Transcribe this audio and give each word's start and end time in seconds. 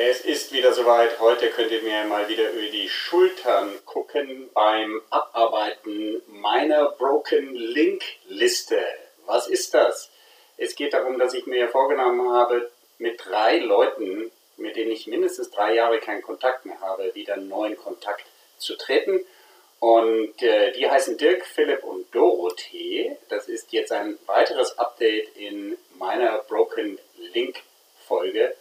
Es 0.00 0.20
ist 0.20 0.52
wieder 0.52 0.72
soweit. 0.72 1.18
Heute 1.18 1.50
könnt 1.50 1.72
ihr 1.72 1.82
mir 1.82 2.04
mal 2.04 2.28
wieder 2.28 2.52
über 2.52 2.68
die 2.68 2.88
Schultern 2.88 3.80
gucken 3.84 4.48
beim 4.54 5.02
Abarbeiten 5.10 6.22
meiner 6.28 6.90
Broken 6.90 7.56
Link 7.56 8.04
Liste. 8.28 8.80
Was 9.26 9.48
ist 9.48 9.74
das? 9.74 10.08
Es 10.56 10.76
geht 10.76 10.92
darum, 10.92 11.18
dass 11.18 11.34
ich 11.34 11.46
mir 11.46 11.68
vorgenommen 11.68 12.30
habe, 12.30 12.70
mit 12.98 13.20
drei 13.24 13.58
Leuten, 13.58 14.30
mit 14.56 14.76
denen 14.76 14.92
ich 14.92 15.08
mindestens 15.08 15.50
drei 15.50 15.74
Jahre 15.74 15.98
keinen 15.98 16.22
Kontakt 16.22 16.64
mehr 16.64 16.80
habe, 16.80 17.12
wieder 17.16 17.34
einen 17.34 17.48
neuen 17.48 17.76
Kontakt 17.76 18.24
zu 18.56 18.76
treten. 18.76 19.26
Und 19.80 20.40
äh, 20.44 20.70
die 20.74 20.88
heißen 20.88 21.18
Dirk, 21.18 21.44
Philipp 21.44 21.82
und 21.82 22.14
Dorothee. 22.14 23.16
Das 23.30 23.48
ist 23.48 23.72
jetzt 23.72 23.90
ein 23.90 24.16
weiteres 24.26 24.78
Update 24.78 25.36
in 25.36 25.76
meiner 25.98 26.38
Broken 26.38 27.00
Link 27.34 27.56
Folge. 28.06 28.54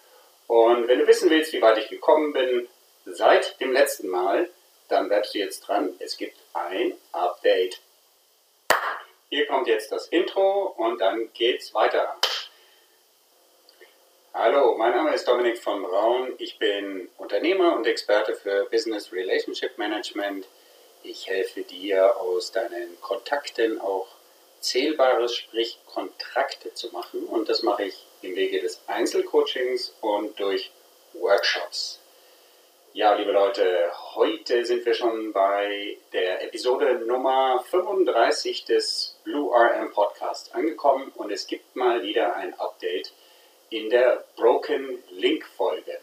Und 0.47 0.87
wenn 0.87 0.99
du 0.99 1.07
wissen 1.07 1.29
willst, 1.29 1.51
wie 1.53 1.61
weit 1.61 1.77
ich 1.77 1.89
gekommen 1.89 2.33
bin 2.33 2.67
seit 3.05 3.59
dem 3.59 3.73
letzten 3.73 4.07
Mal, 4.07 4.49
dann 4.87 5.09
bleibst 5.09 5.33
du 5.35 5.39
jetzt 5.39 5.67
dran. 5.67 5.95
Es 5.99 6.17
gibt 6.17 6.37
ein 6.53 6.93
Update. 7.11 7.81
Hier 9.29 9.45
kommt 9.45 9.67
jetzt 9.67 9.91
das 9.91 10.07
Intro 10.07 10.73
und 10.77 10.99
dann 11.01 11.29
geht's 11.33 11.73
weiter. 11.73 12.15
Hallo, 14.33 14.75
mein 14.77 14.93
Name 14.93 15.13
ist 15.13 15.27
Dominik 15.27 15.57
von 15.57 15.83
Braun. 15.83 16.33
Ich 16.37 16.57
bin 16.59 17.09
Unternehmer 17.17 17.75
und 17.75 17.85
Experte 17.85 18.35
für 18.35 18.65
Business 18.69 19.11
Relationship 19.11 19.77
Management. 19.77 20.47
Ich 21.03 21.27
helfe 21.27 21.63
dir 21.63 22.15
aus 22.17 22.51
deinen 22.51 23.01
Kontakten 23.01 23.81
auch 23.81 24.07
Zählbares, 24.61 25.35
sprich 25.35 25.79
Kontrakte 25.87 26.73
zu 26.73 26.89
machen. 26.91 27.25
Und 27.25 27.49
das 27.49 27.63
mache 27.63 27.85
ich 27.85 28.06
im 28.21 28.35
Wege 28.35 28.59
des 28.61 28.81
Einzelcoachings 28.87 29.95
und 30.01 30.39
durch 30.39 30.71
Workshops. 31.13 31.99
Ja, 32.93 33.13
liebe 33.13 33.31
Leute, 33.31 33.91
heute 34.15 34.65
sind 34.65 34.85
wir 34.85 34.95
schon 34.95 35.31
bei 35.31 35.97
der 36.13 36.43
Episode 36.43 36.95
Nummer 37.05 37.63
35 37.69 38.65
des 38.65 39.19
Blue 39.23 39.53
RM 39.55 39.91
Podcast 39.91 40.55
angekommen 40.55 41.11
und 41.15 41.31
es 41.31 41.45
gibt 41.45 41.75
mal 41.75 42.01
wieder 42.01 42.35
ein 42.35 42.59
Update 42.59 43.13
in 43.69 43.89
der 43.89 44.23
Broken 44.35 45.03
Link 45.11 45.45
Folge. 45.55 45.99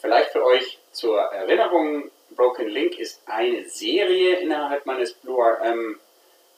Vielleicht 0.00 0.30
für 0.30 0.44
euch 0.44 0.78
zur 0.92 1.18
Erinnerung, 1.18 2.10
Broken 2.30 2.68
Link 2.68 2.98
ist 2.98 3.20
eine 3.26 3.68
Serie 3.68 4.36
innerhalb 4.36 4.86
meines 4.86 5.14
Blue 5.14 5.42
RM 5.42 5.98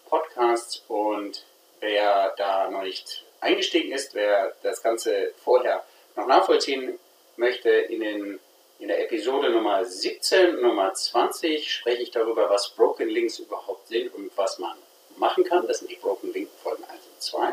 Podcasts 0.09 0.85
und 0.89 1.45
wer 1.85 2.35
da 2.37 2.71
noch 2.71 2.83
nicht 2.83 3.25
eingestiegen 3.41 3.93
ist, 3.93 4.15
wer 4.15 4.55
das 4.63 4.83
Ganze 4.83 5.35
vorher 5.45 5.85
noch 6.17 6.27
nachvollziehen 6.27 6.99
möchte, 7.37 7.69
in, 7.69 8.01
den, 8.01 8.41
in 8.79 8.89
der 8.89 9.05
Episode 9.05 9.51
Nummer 9.51 9.85
17, 9.85 10.61
Nummer 10.61 10.95
20 10.95 11.71
spreche 11.71 12.03
ich 12.03 12.11
darüber, 12.11 12.49
was 12.49 12.71
Broken 12.71 13.09
Links 13.09 13.39
überhaupt 13.39 13.89
sind 13.89 14.15
und 14.15 14.31
was 14.37 14.59
man 14.59 14.77
machen 15.17 15.45
kann. 15.45 15.67
Das 15.67 15.81
sind 15.81 15.91
die 15.91 15.97
Broken 15.97 16.33
Link 16.33 16.49
Folgen 16.63 16.85
1 16.85 16.93
und 16.93 17.23
2. 17.23 17.53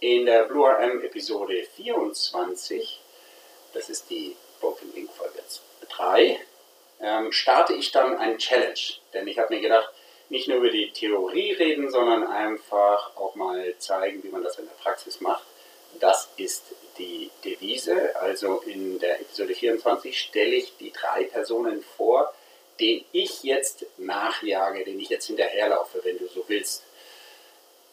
In 0.00 0.26
der 0.26 0.44
Blue 0.44 0.66
RM 0.66 1.02
Episode 1.02 1.64
24, 1.76 3.00
das 3.74 3.90
ist 3.90 4.08
die 4.08 4.36
Broken 4.60 4.92
Link 4.94 5.10
Folge 5.12 5.42
3, 5.90 6.40
ähm, 7.00 7.30
starte 7.30 7.74
ich 7.74 7.92
dann 7.92 8.16
einen 8.16 8.38
Challenge. 8.38 8.80
Denn 9.12 9.28
ich 9.28 9.38
habe 9.38 9.54
mir 9.54 9.60
gedacht, 9.60 9.92
nicht 10.28 10.48
nur 10.48 10.58
über 10.58 10.70
die 10.70 10.90
Theorie 10.90 11.52
reden, 11.52 11.90
sondern 11.90 12.26
einfach 12.26 13.16
auch 13.16 13.34
mal 13.34 13.74
zeigen, 13.78 14.22
wie 14.22 14.28
man 14.28 14.42
das 14.42 14.58
in 14.58 14.66
der 14.66 14.74
Praxis 14.74 15.20
macht. 15.20 15.44
Das 16.00 16.28
ist 16.36 16.64
die 16.98 17.30
Devise. 17.44 18.14
Also 18.16 18.60
in 18.66 18.98
der 18.98 19.20
Episode 19.20 19.54
24 19.54 20.18
stelle 20.18 20.56
ich 20.56 20.76
die 20.78 20.92
drei 20.92 21.24
Personen 21.24 21.82
vor, 21.96 22.32
denen 22.80 23.04
ich 23.12 23.42
jetzt 23.42 23.86
nachjage, 23.96 24.84
denen 24.84 25.00
ich 25.00 25.08
jetzt 25.08 25.26
hinterherlaufe, 25.26 26.00
wenn 26.04 26.18
du 26.18 26.26
so 26.26 26.44
willst. 26.48 26.84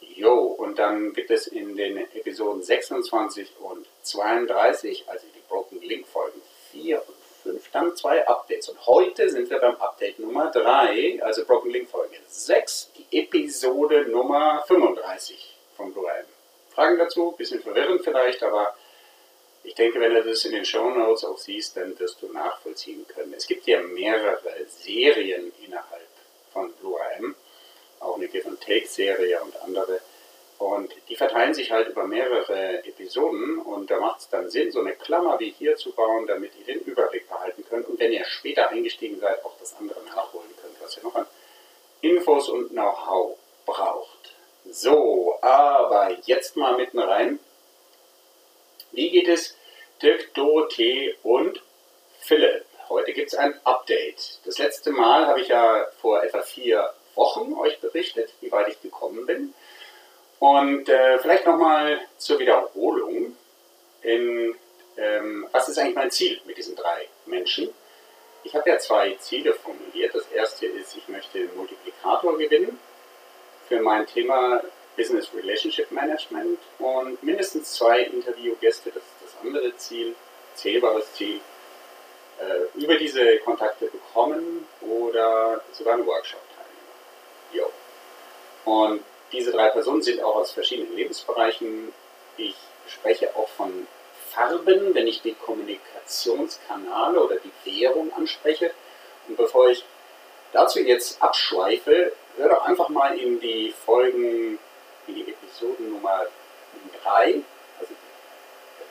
Jo, 0.01 0.33
und 0.33 0.79
dann 0.79 1.13
gibt 1.13 1.31
es 1.31 1.47
in 1.47 1.75
den 1.77 1.97
Episoden 1.97 2.61
26 2.61 3.47
und 3.59 3.87
32, 4.03 5.05
also 5.07 5.25
die 5.33 5.41
Broken 5.47 5.81
Link 5.81 6.05
Folgen 6.07 6.41
4 6.71 6.97
und 7.07 7.15
5 7.43 7.71
dann 7.71 7.95
zwei 7.95 8.25
Updates. 8.27 8.69
Und 8.69 8.85
heute 8.87 9.29
sind 9.29 9.49
wir 9.49 9.59
beim 9.59 9.75
Update 9.75 10.19
Nummer 10.19 10.49
3, 10.49 11.21
also 11.21 11.45
Broken 11.45 11.71
Link 11.71 11.89
Folge 11.89 12.17
6, 12.27 12.91
die 12.97 13.19
Episode 13.19 14.05
Nummer 14.09 14.63
35 14.65 15.55
von 15.75 15.93
Blue 15.93 16.09
M. 16.09 16.25
Fragen 16.73 16.97
dazu, 16.97 17.31
bisschen 17.31 17.61
verwirrend 17.61 18.01
vielleicht, 18.03 18.41
aber 18.41 18.73
ich 19.63 19.75
denke, 19.75 19.99
wenn 19.99 20.13
du 20.13 20.23
das 20.23 20.43
in 20.45 20.53
den 20.53 20.65
Show 20.65 20.89
Notes 20.89 21.23
auch 21.23 21.37
siehst, 21.37 21.77
dann 21.77 21.97
wirst 21.99 22.21
du 22.21 22.31
nachvollziehen 22.31 23.05
können. 23.07 23.33
Es 23.33 23.45
gibt 23.45 23.67
ja 23.67 23.81
mehrere 23.81 24.41
Serien 24.67 25.51
innerhalb 25.63 26.07
von 26.51 26.71
Blue 26.73 26.99
M, 27.17 27.35
auch 27.99 28.15
eine 28.15 28.27
Give 28.27 28.47
and 28.47 28.59
Take 28.61 28.87
Serie 28.87 29.41
und 29.41 29.55
andere. 29.61 29.99
Und 30.63 30.93
die 31.09 31.17
verteilen 31.17 31.53
sich 31.53 31.71
halt 31.71 31.89
über 31.89 32.07
mehrere 32.07 32.85
Episoden 32.85 33.59
und 33.59 33.91
da 33.91 33.99
macht 33.99 34.21
es 34.21 34.29
dann 34.29 34.49
Sinn, 34.49 34.71
so 34.71 34.79
eine 34.79 34.93
Klammer 34.93 35.37
wie 35.37 35.49
hier 35.51 35.75
zu 35.75 35.91
bauen, 35.91 36.25
damit 36.25 36.53
ihr 36.57 36.63
den 36.63 36.79
Überblick 36.85 37.27
behalten 37.27 37.65
könnt 37.67 37.89
und 37.89 37.99
wenn 37.99 38.13
ihr 38.13 38.23
später 38.23 38.69
eingestiegen 38.69 39.19
seid, 39.19 39.43
auch 39.43 39.57
das 39.59 39.75
andere 39.77 40.01
nachholen 40.05 40.47
könnt, 40.61 40.81
was 40.81 40.95
ihr 40.95 41.03
noch 41.03 41.15
an 41.15 41.27
Infos 41.99 42.47
und 42.47 42.69
Know-how 42.69 43.37
braucht. 43.65 44.35
So, 44.69 45.37
aber 45.41 46.17
jetzt 46.23 46.55
mal 46.55 46.77
mitten 46.77 46.99
rein. 46.99 47.39
Wie 48.93 49.09
geht 49.09 49.27
es 49.27 49.57
Dirk, 50.01 50.33
Dorothee 50.33 51.13
und 51.23 51.61
Philipp? 52.21 52.63
Heute 52.87 53.11
gibt 53.11 53.33
es 53.33 53.35
ein 53.35 53.59
Update. 53.65 54.39
Das 54.45 54.59
letzte 54.59 54.91
Mal 54.91 55.27
habe 55.27 55.41
ich 55.41 55.49
ja 55.49 55.87
vor 55.99 56.23
etwa 56.23 56.41
vier 56.41 56.93
Wochen 57.15 57.53
euch 57.53 57.81
berichtet, 57.81 58.33
wie 58.39 58.51
weit 58.51 58.69
ich 58.69 58.81
gekommen 58.81 59.25
bin. 59.25 59.53
Und 60.43 60.89
äh, 60.89 61.19
vielleicht 61.19 61.45
nochmal 61.45 62.01
zur 62.17 62.37
Wiederholung. 62.37 63.37
In, 64.01 64.53
ähm, 64.97 65.47
was 65.53 65.69
ist 65.69 65.77
eigentlich 65.77 65.95
mein 65.95 66.11
Ziel 66.11 66.41
mit 66.43 66.57
diesen 66.57 66.75
drei 66.75 67.07
Menschen? 67.25 67.69
Ich 68.43 68.53
habe 68.53 68.69
ja 68.69 68.77
zwei 68.77 69.15
Ziele 69.21 69.53
formuliert. 69.53 70.13
Das 70.13 70.27
erste 70.33 70.65
ist, 70.65 70.97
ich 70.97 71.07
möchte 71.07 71.47
Multiplikator 71.55 72.37
gewinnen 72.37 72.77
für 73.69 73.79
mein 73.79 74.05
Thema 74.05 74.61
Business 74.97 75.29
Relationship 75.33 75.89
Management 75.91 76.59
und 76.77 77.23
mindestens 77.23 77.75
zwei 77.75 78.01
Interviewgäste, 78.01 78.91
das 78.91 79.01
ist 79.01 79.23
das 79.23 79.45
andere 79.45 79.73
Ziel, 79.77 80.13
zählbares 80.55 81.13
Ziel, 81.13 81.39
äh, 82.41 82.77
über 82.77 82.97
diese 82.97 83.37
Kontakte 83.37 83.85
bekommen 83.85 84.67
oder 84.81 85.63
sogar 85.71 85.93
einen 85.93 86.05
Workshop 86.05 86.41
teilnehmen. 86.49 87.71
Jo. 88.65 88.69
Und 88.69 89.05
diese 89.33 89.51
drei 89.51 89.69
Personen 89.69 90.01
sind 90.01 90.21
auch 90.21 90.35
aus 90.35 90.51
verschiedenen 90.51 90.95
Lebensbereichen. 90.95 91.91
Ich 92.37 92.55
spreche 92.87 93.35
auch 93.35 93.49
von 93.49 93.87
Farben, 94.29 94.93
wenn 94.93 95.07
ich 95.07 95.21
die 95.21 95.33
Kommunikationskanale 95.33 97.19
oder 97.19 97.37
die 97.37 97.81
Währung 97.81 98.13
anspreche. 98.13 98.71
Und 99.27 99.37
bevor 99.37 99.69
ich 99.69 99.83
dazu 100.53 100.79
jetzt 100.79 101.21
abschweife, 101.21 102.13
hör 102.37 102.49
doch 102.49 102.65
einfach 102.65 102.89
mal 102.89 103.17
in 103.17 103.39
die 103.39 103.73
Folgen, 103.85 104.59
in 105.07 105.15
die 105.15 105.31
Episoden 105.31 105.91
Nummer 105.91 106.27
3, 107.03 107.41
also 107.79 107.93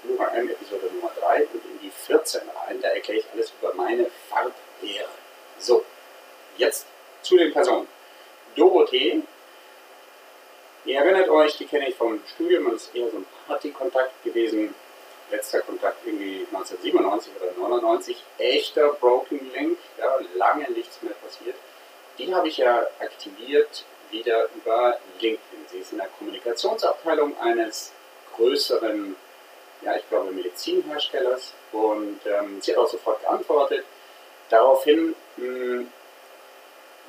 Nummer 0.05 0.35
M, 0.35 0.51
Episode 0.51 0.87
Nummer 0.95 1.13
3 1.21 1.47
und 1.53 1.65
in 1.65 1.79
die 1.83 1.91
14 1.91 2.43
rein. 2.67 2.81
Da 2.81 2.89
erkläre 2.89 3.21
ich 3.21 3.27
alles 3.33 3.53
über 3.61 3.73
meine 3.75 4.07
Farblehre. 4.29 5.09
So, 5.59 5.85
jetzt 6.57 6.87
zu 7.23 7.37
den 7.37 7.53
Personen. 7.53 7.87
Dorothee 8.57 9.23
Ihr 10.85 10.99
erinnert 10.99 11.29
euch, 11.29 11.57
die 11.59 11.67
kenne 11.67 11.89
ich 11.89 11.95
vom 11.95 12.21
Studium, 12.35 12.71
das 12.73 12.83
ist 12.83 12.95
eher 12.95 13.09
so 13.11 13.19
ein 13.19 13.27
Partykontakt 13.47 14.25
gewesen. 14.25 14.75
Letzter 15.31 15.61
Kontakt 15.61 16.05
irgendwie 16.05 16.47
1997 16.53 17.33
oder 17.41 17.53
99. 17.69 18.23
Echter 18.39 18.89
Broken 18.95 19.41
Link, 19.55 19.79
ja, 19.99 20.19
lange 20.35 20.71
nichts 20.73 21.01
mehr 21.03 21.15
passiert. 21.15 21.57
Die 22.19 22.35
habe 22.35 22.49
ich 22.49 22.59
ja 22.59 22.87
aktiviert 23.01 23.85
wieder 24.11 24.49
über 24.55 24.99
LinkedIn. 25.21 25.67
Sie 25.71 25.79
ist 25.79 25.93
in 25.93 25.99
der 25.99 26.09
Kommunikationsabteilung 26.19 27.39
eines 27.41 27.93
größeren, 28.37 29.17
ja, 29.83 29.97
ich 29.97 30.09
glaube, 30.09 30.33
Medizinherstellers 30.33 31.55
und 31.73 32.21
ähm, 32.27 32.61
sie 32.61 32.73
hat 32.73 32.79
auch 32.79 32.89
sofort 32.89 33.23
geantwortet. 33.23 33.85
Daraufhin 34.51 35.15
mh, 35.37 35.47
hm, 35.47 35.93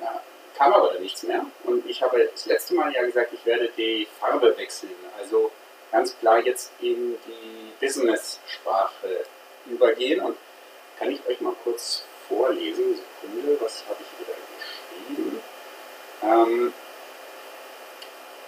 ja, 0.00 0.22
kam 0.56 0.72
aber 0.72 0.92
dann 0.92 1.02
nichts 1.02 1.22
mehr. 1.24 1.44
Und 1.64 1.88
ich 1.88 2.02
habe 2.02 2.28
das 2.32 2.46
letzte 2.46 2.74
Mal 2.74 2.92
ja 2.92 3.04
gesagt, 3.04 3.32
ich 3.32 3.44
werde 3.44 3.68
die 3.76 4.06
Farbe 4.20 4.56
wechseln. 4.56 4.94
Also 5.18 5.50
ganz 5.90 6.18
klar 6.18 6.40
jetzt 6.40 6.72
in 6.80 7.16
die 7.26 7.72
Business-Sprache 7.80 9.24
übergehen. 9.66 10.20
Und 10.20 10.36
kann 10.98 11.10
ich 11.10 11.26
euch 11.26 11.40
mal 11.40 11.54
kurz 11.64 12.04
vorlesen? 12.28 13.00
Sekunde, 13.20 13.60
was 13.60 13.84
habe 13.88 13.98
ich 14.00 14.26
wieder 14.26 14.36
geschrieben? 15.08 15.40
Ähm, 16.22 16.72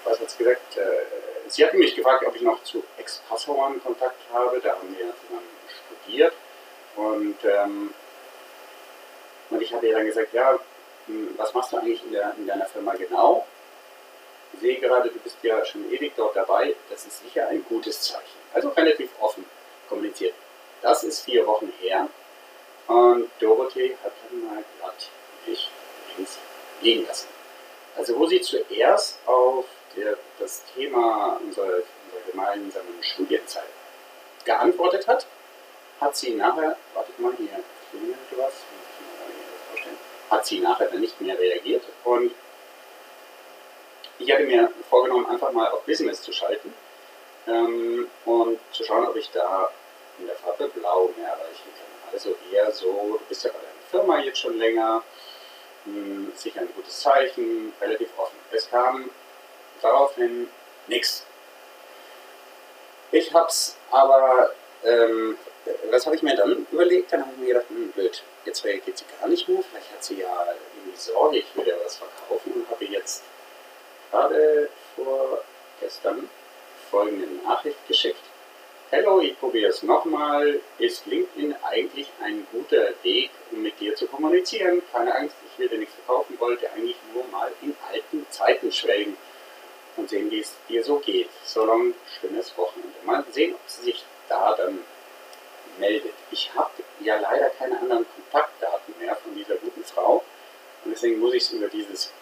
was 0.05 0.21
hat 0.21 0.31
sie 0.31 0.39
gesagt? 0.39 0.77
Äh, 0.77 1.49
sie 1.49 1.65
hatte 1.65 1.77
mich 1.77 1.95
gefragt, 1.95 2.25
ob 2.27 2.35
ich 2.35 2.43
noch 2.43 2.63
zu 2.63 2.85
Ex-Passauern 2.99 3.83
Kontakt 3.83 4.21
habe. 4.33 4.61
Da 4.61 4.77
haben 4.77 4.97
wir 4.97 5.13
zusammen 5.23 5.49
studiert. 6.05 6.33
Und, 6.95 7.37
ähm, 7.45 7.95
und 9.51 9.63
ich 9.63 9.75
habe 9.75 9.87
ihr 9.87 9.95
dann 9.95 10.07
gesagt, 10.07 10.33
ja, 10.33 10.59
was 11.37 11.55
machst 11.55 11.73
du 11.73 11.77
eigentlich 11.79 12.03
in, 12.05 12.13
der, 12.13 12.35
in 12.37 12.47
deiner 12.47 12.67
Firma 12.67 12.95
genau? 12.95 13.47
Ich 14.53 14.61
sehe 14.61 14.81
gerade, 14.81 15.11
du 15.11 15.19
bist 15.19 15.37
ja 15.43 15.65
schon 15.65 15.91
ewig 15.93 16.13
dort 16.17 16.37
dabei. 16.37 16.75
Das 16.89 17.07
ist 17.07 17.23
sicher 17.23 17.49
ein 17.49 17.65
gutes 17.69 18.01
Zeichen. 18.01 18.39
Also 18.55 18.69
relativ 18.71 19.11
offen 19.21 19.45
kommuniziert. 19.89 20.35
Das 20.83 21.05
ist 21.05 21.25
vier 21.25 21.47
Wochen 21.47 21.73
her. 21.81 22.09
Und 22.87 23.31
Dorothee 23.41 23.97
hat 24.03 24.13
dann 24.31 24.47
mal 24.47 24.65
glatt 24.79 25.11
mich 25.47 25.69
links 26.17 26.39
liegen 26.81 27.07
lassen. 27.07 27.29
Also 27.97 28.19
wo 28.19 28.27
sie 28.27 28.41
zuerst 28.41 29.19
auf 29.27 29.65
der, 29.97 30.17
das 30.39 30.63
Thema 30.75 31.41
unserer, 31.43 31.67
unserer 31.67 32.31
gemeinsamen 32.31 33.03
Studienzeit 33.03 33.65
geantwortet 34.45 35.07
hat, 35.09 35.27
hat 36.01 36.17
sie 36.17 36.35
nachher, 36.35 36.77
wartet 36.95 37.19
mal 37.19 37.33
hier, 37.39 37.63
klingelt 37.91 38.19
was, 38.37 38.53
hat 40.31 40.47
sie 40.47 40.61
nachher 40.61 40.87
dann 40.87 41.01
nicht 41.01 41.21
mehr 41.21 41.39
reagiert 41.39 41.83
und 42.05 42.33
ich 44.19 44.33
hatte 44.33 44.45
mir 44.45 44.71
vorgenommen, 44.89 45.27
einfach 45.27 45.53
mal 45.53 45.69
auf 45.69 45.83
Business 45.83 46.23
zu 46.23 46.33
schalten 46.33 46.73
ähm, 47.47 48.09
und 48.25 48.59
zu 48.73 48.85
schauen, 48.85 49.07
ob 49.07 49.17
ich 49.17 49.31
da 49.31 49.71
in 50.19 50.27
der 50.27 50.37
Farbe 50.37 50.69
Blau 50.69 51.11
mehr 51.17 51.29
erreichen 51.29 51.71
kann. 51.77 52.13
Also 52.13 52.35
eher 52.51 52.71
so, 52.73 53.19
du 53.19 53.25
bist 53.29 53.45
ja 53.45 53.51
bei 53.51 53.59
deiner 53.59 53.91
Firma 53.91 54.21
jetzt 54.21 54.39
schon 54.39 54.59
länger, 54.59 55.03
mh, 55.85 55.95
hm, 55.95 56.33
sicher 56.35 56.61
ein 56.61 56.73
gutes 56.75 57.01
Zeichen, 57.01 57.73
relativ 57.81 58.09
offen. 58.17 58.37
Es 58.51 58.71
kam 58.71 59.11
daraufhin 59.83 60.49
nichts. 60.87 61.27
Ich 63.13 63.33
hab's 63.33 63.77
aber, 63.91 64.51
ähm, 64.85 65.39
was 65.91 66.07
habe 66.07 66.17
ich 66.17 66.23
mir 66.23 66.37
dann 66.37 66.67
überlegt? 66.71 67.13
Dann 67.13 67.23
habe 67.23 67.33
ich 67.35 67.39
mir 67.39 67.47
gedacht, 67.55 67.69
hm, 67.69 67.91
blöd, 67.93 68.23
jetzt 68.45 68.65
reagiert 68.65 68.99
sie 68.99 69.05
gar 69.21 69.29
nicht 69.29 69.49
mehr. 69.49 69.63
Vielleicht 69.71 69.93
hat 69.93 70.05
sie 70.05 70.21
ja 70.21 70.47
irgendwie 70.77 70.97
Sorge, 70.97 71.39
ich 71.39 71.57
würde 71.57 71.71
ja 71.71 71.77
was 71.85 71.97
verkaufen 71.97 72.53
und 72.53 72.71
habe 72.71 72.85
jetzt 72.85 73.23
gerade 74.11 74.69
vor 74.95 75.43
gestern 75.81 76.29
folgende 76.91 77.27
Nachricht 77.45 77.79
geschickt. 77.89 78.23
Hallo, 78.93 79.21
ich 79.21 79.39
probiere 79.39 79.71
es 79.71 79.83
nochmal. 79.83 80.61
Ist 80.79 81.07
LinkedIn 81.07 81.57
eigentlich 81.65 82.09
ein 82.23 82.47
guter 82.53 82.91
Weg, 83.03 83.31
um 83.51 83.63
mit 83.63 83.81
dir 83.81 83.97
zu 83.97 84.07
kommunizieren? 84.07 84.81
Keine 84.93 85.15
Angst, 85.15 85.35
ich 85.51 85.59
will 85.59 85.69
dir 85.69 85.79
nichts 85.79 85.95
verkaufen, 85.97 86.39
wollte 86.39 86.71
eigentlich 86.71 86.97
nur 87.13 87.25
mal 87.33 87.51
in 87.63 87.77
alten 87.93 88.27
Zeiten 88.31 88.71
schwelgen 88.71 89.17
und 89.97 90.09
sehen, 90.09 90.31
wie 90.31 90.41
es 90.41 90.55
dir 90.69 90.85
so 90.85 90.99
geht. 90.99 91.29
So 91.45 91.65
lang 91.65 91.95
schönes 92.21 92.57
Wochenende. 92.57 92.95
Mal 93.05 93.25
sehen, 93.33 93.55
ob 93.55 93.61
sie 93.69 93.83
sich 93.83 94.05
da 94.29 94.55
dann 94.55 94.79
meldet. 95.79 96.15
Ich 96.31 96.53
habe 96.55 96.71
ja 97.01 97.19
leider 97.19 97.51
keine 97.51 97.79
anderen 97.79 98.07
Kontaktdaten 98.15 98.95
mehr 98.99 99.17
von 99.17 99.35
dieser 99.35 99.57
guten 99.57 99.85
Frau 99.85 100.25
und 100.85 100.91
deswegen 100.91 101.19
muss 101.21 101.35
ich 101.35 101.43
es 101.43 101.53
über 101.53 101.69
dieses 101.69 102.13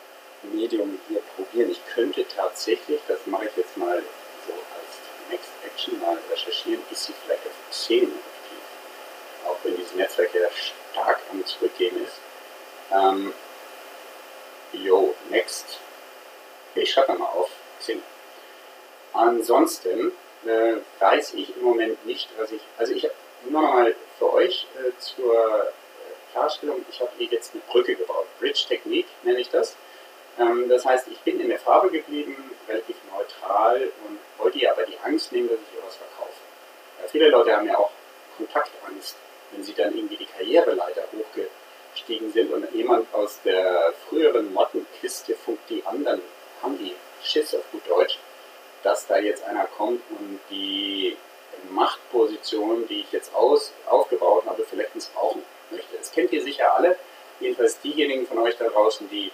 Medium 0.42 0.98
hier 1.08 1.20
probieren. 1.36 1.70
Ich 1.70 1.80
könnte 1.94 2.24
tatsächlich, 2.28 3.00
das 3.08 3.26
mache 3.26 3.46
ich 3.46 3.56
jetzt 3.56 3.76
mal 3.76 4.02
so 4.46 4.52
als 4.52 5.30
Next 5.30 5.50
Action 5.64 6.00
mal 6.00 6.18
recherchieren, 6.30 6.82
ist 6.90 7.04
sie 7.04 7.14
vielleicht 7.24 7.46
auf 7.46 7.52
Xing 7.70 8.04
aktiv. 8.04 9.46
Auch 9.46 9.56
wenn 9.62 9.76
dieses 9.76 9.94
Netzwerk 9.94 10.34
ja 10.34 10.48
stark 10.92 11.20
am 11.30 11.44
Zurückgehen 11.44 12.02
ist. 12.04 12.20
Ähm, 12.92 13.32
yo, 14.72 15.14
next. 15.30 15.78
Ich 16.74 16.90
schreibe 16.90 17.14
mal 17.14 17.26
auf 17.26 17.50
Xing. 17.80 18.02
Ansonsten 19.12 20.12
äh, 20.44 20.76
weiß 20.98 21.34
ich 21.34 21.56
im 21.56 21.62
Moment 21.62 22.04
nicht, 22.04 22.28
was 22.36 22.50
ich. 22.52 22.60
Also 22.76 22.92
ich 22.92 23.08
nur 23.50 23.62
noch 23.62 23.72
mal 23.72 23.94
für 24.18 24.32
euch 24.32 24.66
äh, 24.76 24.90
zur 24.98 25.34
äh, 25.34 26.32
Klarstellung, 26.32 26.84
ich 26.90 27.00
habe 27.00 27.10
hier 27.18 27.28
jetzt 27.28 27.52
eine 27.52 27.62
Brücke 27.62 27.94
gebaut. 27.94 28.26
Bridge 28.40 28.64
Technik 28.68 29.06
nenne 29.22 29.40
ich 29.40 29.50
das. 29.50 29.76
Ähm, 30.38 30.68
das 30.68 30.84
heißt, 30.84 31.08
ich 31.08 31.18
bin 31.20 31.40
in 31.40 31.48
der 31.48 31.58
Farbe 31.58 31.90
geblieben, 31.90 32.36
relativ 32.68 32.96
neutral 33.12 33.90
und 34.06 34.18
wollte 34.38 34.58
ihr 34.58 34.72
aber 34.72 34.84
die 34.84 34.98
Angst 35.04 35.32
nehmen, 35.32 35.48
dass 35.48 35.58
ich 35.58 35.78
ihr 35.78 35.86
was 35.86 35.96
verkaufe. 35.96 36.32
Ja, 37.00 37.08
viele 37.08 37.28
Leute 37.28 37.56
haben 37.56 37.66
ja 37.66 37.78
auch 37.78 37.90
Kontaktangst, 38.36 39.16
wenn 39.52 39.62
sie 39.62 39.74
dann 39.74 39.96
irgendwie 39.96 40.16
die 40.16 40.26
Karriereleiter 40.26 41.04
hochgestiegen 41.12 42.32
sind 42.32 42.52
und 42.52 42.70
jemand 42.72 43.12
aus 43.14 43.40
der 43.44 43.92
früheren 44.08 44.52
Mottenkiste 44.52 45.34
funkt 45.34 45.70
die 45.70 45.84
anderen, 45.86 46.20
haben 46.62 46.78
die 46.78 46.94
Schiss 47.22 47.54
auf 47.54 47.62
gut 47.70 47.88
Deutsch, 47.88 48.18
dass 48.82 49.06
da 49.06 49.18
jetzt 49.18 49.44
einer 49.44 49.66
kommt 49.66 50.02
und 50.18 50.40
die 50.50 51.16
Machtposition, 51.70 52.86
die 52.88 53.00
ich 53.00 53.12
jetzt 53.12 53.34
aus, 53.34 53.72
aufgebaut 53.86 54.44
habe, 54.46 54.64
vielleicht 54.68 54.94
missbrauchen 54.94 55.42
möchte. 55.70 55.96
Das 55.96 56.12
kennt 56.12 56.32
ihr 56.32 56.42
sicher 56.42 56.74
alle, 56.74 56.96
jedenfalls 57.40 57.80
diejenigen 57.80 58.26
von 58.26 58.38
euch 58.38 58.56
da 58.56 58.66
draußen, 58.66 59.08
die 59.08 59.30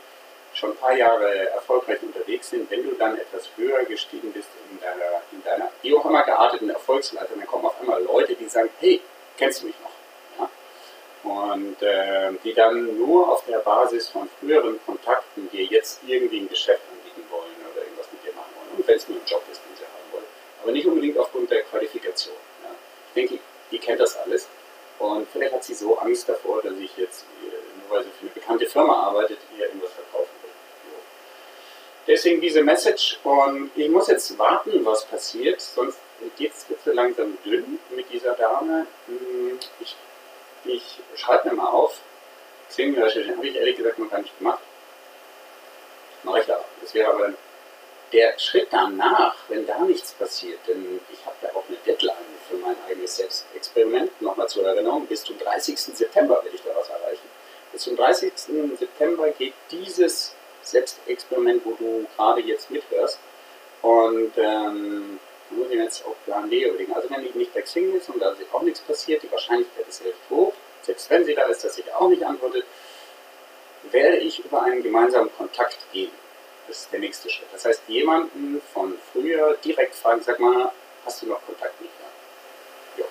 schon 0.53 0.73
ein 0.73 0.77
paar 0.77 0.97
Jahre 0.97 1.51
erfolgreich 1.51 2.03
unterwegs 2.03 2.51
sind, 2.51 2.71
wenn 2.71 2.83
du 2.83 2.95
dann 2.97 3.17
etwas 3.17 3.49
höher 3.57 3.85
gestiegen 3.85 4.33
bist 4.33 4.49
in 4.71 4.81
deiner, 4.81 5.23
in 5.33 5.43
deiner 5.45 5.71
wie 5.83 5.95
auch 5.95 6.05
immer 6.05 6.25
gearteten 6.25 6.71
Erfolgsleiter, 6.71 7.35
dann 7.37 7.47
kommen 7.47 7.67
auf 7.67 7.81
einmal 7.81 8.03
Leute, 8.03 8.35
die 8.35 8.49
sagen, 8.49 8.71
hey, 8.81 9.01
kennst 9.37 9.63
du 9.63 9.67
mich 9.67 9.77
noch? 9.81 9.91
Und 11.23 11.83
äh, 11.83 12.33
die 12.45 12.55
dann 12.55 12.97
nur 12.99 13.29
auf 13.29 13.45
der 13.45 13.59
Basis 13.59 14.09
von 14.09 14.29
früheren 14.41 14.81
Kontakten 14.87 15.51
dir 15.51 15.65
jetzt 15.65 16.01
irgendwie 16.07 16.41
ein 16.41 16.49
Geschäft 16.49 16.81
anbieten 16.91 17.29
wollen 17.31 17.55
oder 17.71 17.83
irgendwas 17.83 18.07
mit 18.11 18.25
dir 18.25 18.33
machen 18.33 18.51
wollen. 18.57 18.79
Und 18.79 18.89
wenn 18.89 18.97
es 18.97 19.07
nur 19.07 19.19
ein 19.19 19.27
Job 19.27 19.43
ist, 19.53 19.61
den 19.61 19.77
sie 19.77 19.85
haben 19.85 20.13
wollen. 20.13 20.25
Aber 20.63 20.73
nicht 20.73 20.87
unbedingt 20.87 21.19
aufgrund 21.19 21.51
der 21.51 21.63
Qualifikation. 21.63 22.35
Ja? 22.63 22.71
Ich 23.09 23.15
denke, 23.15 23.43
die 23.71 23.79
kennt 23.79 24.01
das 24.01 24.17
alles. 24.17 24.49
Und 24.99 25.27
vielleicht 25.31 25.55
hat 25.55 25.65
sie 25.65 25.75
so 25.75 25.99
Angst 25.99 26.29
davor, 26.29 26.61
dass 26.63 26.77
ich 26.79 26.95
jetzt, 26.97 27.25
nur 27.43 27.97
weil 27.97 28.05
sie 28.05 28.11
für 28.11 28.27
eine 28.27 28.31
bekannte 28.31 28.67
Firma 28.67 29.03
arbeitet, 29.09 29.39
ihr 29.57 29.67
irgendwas 29.67 29.93
verkaufen 29.93 30.31
Deswegen 32.07 32.41
diese 32.41 32.63
Message 32.63 33.21
und 33.23 33.71
ich 33.77 33.89
muss 33.89 34.09
jetzt 34.09 34.37
warten, 34.39 34.85
was 34.85 35.05
passiert, 35.05 35.61
sonst 35.61 35.99
geht 36.37 36.53
es 36.53 36.67
so 36.85 36.93
langsam 36.93 37.39
dünn 37.45 37.79
mit 37.95 38.11
dieser 38.11 38.33
Dame. 38.33 38.87
Hm, 39.07 39.59
ich, 39.81 39.97
ich 40.65 40.99
schreibe 41.15 41.51
mir 41.51 41.55
mal 41.55 41.69
auf, 41.69 42.01
Xing-Recherche 42.69 43.37
habe 43.37 43.47
ich 43.47 43.55
ehrlich 43.55 43.77
gesagt 43.77 43.99
noch 43.99 44.11
gar 44.11 44.21
nicht 44.21 44.37
gemacht. 44.39 44.61
Mache 46.23 46.41
ich 46.41 46.53
aber. 46.53 46.65
Das 46.81 46.95
wäre 46.95 47.13
aber 47.13 47.35
der 48.13 48.39
Schritt 48.39 48.69
danach, 48.71 49.35
wenn 49.49 49.67
da 49.67 49.79
nichts 49.81 50.13
passiert, 50.13 50.59
denn 50.67 51.01
ich 51.13 51.25
habe 51.25 51.37
ja 51.43 51.51
auch 51.51 51.65
eine 51.69 51.77
Deadline 51.87 52.17
für 52.49 52.57
mein 52.57 52.77
eigenes 52.89 53.17
Selbstexperiment, 53.17 54.21
nochmal 54.21 54.49
zur 54.49 54.67
Erinnerung, 54.67 55.07
bis 55.07 55.23
zum 55.23 55.39
30. 55.39 55.79
September 55.79 56.43
will 56.45 56.53
ich 56.55 56.63
da 56.63 56.71
was 56.77 56.89
erreichen. 56.89 57.29
Bis 57.73 57.83
zum 57.83 57.97
30. 57.97 58.33
September 58.79 59.31
geht 59.31 59.55
dieses 59.71 60.35
Selbstexperiment, 60.63 61.65
wo 61.65 61.73
du 61.73 62.07
gerade 62.17 62.41
jetzt 62.41 62.71
mithörst. 62.71 63.19
Und 63.83 64.33
ähm, 64.37 65.21
muss 65.51 65.71
ich 65.71 65.77
jetzt 65.77 66.05
auch 66.05 66.15
Plan 66.25 66.49
B 66.49 66.65
überlegen. 66.65 66.93
Also 66.93 67.09
wenn 67.11 67.23
die 67.23 67.37
nicht 67.37 67.55
bei 67.55 67.63
Xing 67.63 67.95
ist 67.97 68.09
und 68.09 68.21
da 68.21 68.35
auch 68.53 68.63
nichts 68.63 68.81
passiert, 68.81 69.23
die 69.23 69.31
Wahrscheinlichkeit 69.31 69.89
ist 69.89 70.05
recht 70.05 70.19
hoch, 70.29 70.53
selbst 70.83 71.11
wenn 71.11 71.25
sie 71.25 71.35
da 71.35 71.43
ist, 71.45 71.65
dass 71.65 71.75
sie 71.75 71.85
auch 71.93 72.09
nicht 72.09 72.25
antwortet, 72.25 72.65
werde 73.91 74.19
ich 74.19 74.45
über 74.45 74.63
einen 74.63 74.83
gemeinsamen 74.83 75.31
Kontakt 75.37 75.79
gehen. 75.93 76.13
Ist 76.71 76.93
der 76.93 77.01
nächste 77.01 77.29
Schritt. 77.29 77.49
Das 77.53 77.65
heißt, 77.65 77.83
jemanden 77.89 78.63
von 78.73 78.97
früher 79.13 79.57
direkt 79.65 79.93
fragen, 79.97 80.23
sag 80.23 80.39
mal, 80.39 80.71
hast 81.05 81.21
du 81.21 81.27
noch 81.27 81.45
Kontakt 81.45 81.81
mit 81.81 81.91
mir? 81.91 83.03
Ja. 83.03 83.11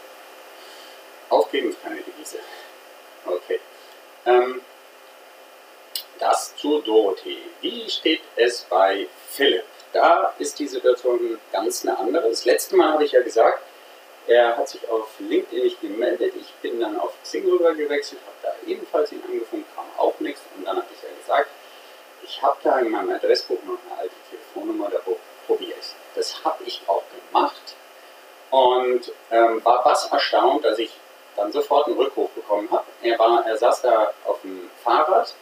Aufgeben 1.29 1.69
ist 1.69 1.83
keine 1.83 2.01
Devise. 2.01 2.39
Okay. 3.25 3.59
Ähm, 4.25 4.61
das 6.19 6.55
zu 6.55 6.79
Dorothee. 6.81 7.41
Wie 7.59 7.89
steht 7.89 8.21
es 8.37 8.61
bei 8.69 9.07
Philipp? 9.29 9.65
Da 9.91 10.33
ist 10.39 10.57
die 10.59 10.67
Situation 10.67 11.37
ganz 11.51 11.85
eine 11.85 11.97
andere. 11.97 12.29
Das 12.29 12.45
letzte 12.45 12.77
Mal 12.77 12.93
habe 12.93 13.03
ich 13.03 13.11
ja 13.11 13.21
gesagt, 13.21 13.61
er 14.27 14.55
hat 14.55 14.69
sich 14.69 14.87
auf 14.87 15.09
LinkedIn 15.19 15.63
nicht 15.63 15.81
gemeldet. 15.81 16.33
Ich 16.39 16.53
bin 16.61 16.79
dann 16.79 16.97
auf 16.97 17.11
Xing 17.23 17.45
rüber 17.49 17.73
gewechselt, 17.73 18.21
habe 18.25 18.37
da 18.41 18.69
ebenfalls 18.71 19.11
ihn 19.11 19.23
angefangen, 19.27 19.65
kam 19.75 19.85
auch 19.97 20.17
nichts. 20.19 20.41
Und 20.55 20.65
dann 20.65 20.77
habe 20.77 20.87
ich 20.93 21.01
ja 21.01 21.09
gesagt, 21.19 21.49
ich 22.29 22.41
habe 22.43 22.57
da 22.63 22.79
in 22.79 22.91
meinem 22.91 23.12
Adressbuch 23.12 23.57
noch 23.63 23.79
eine 23.89 24.01
alte 24.01 24.15
Telefonnummer, 24.29 24.89
da 24.89 25.00
probiere 25.48 25.74
ich 25.79 25.88
Das 26.15 26.43
habe 26.43 26.63
ich 26.63 26.81
auch 26.88 27.03
gemacht 27.27 27.75
und 28.51 29.12
ähm, 29.31 29.63
war 29.65 29.83
was 29.83 30.05
erstaunt, 30.12 30.63
dass 30.63 30.77
ich 30.79 30.91
dann 31.36 31.51
sofort 31.51 31.88
einen 31.88 31.98
Rückruf 31.98 32.29
bekommen 32.31 32.69
habe. 32.71 32.86
Er, 33.01 33.17
er 33.19 33.57
saß 33.57 33.81
da 33.81 34.12
auf 34.25 34.41
dem 34.41 34.69
Fahrrad 34.83 35.33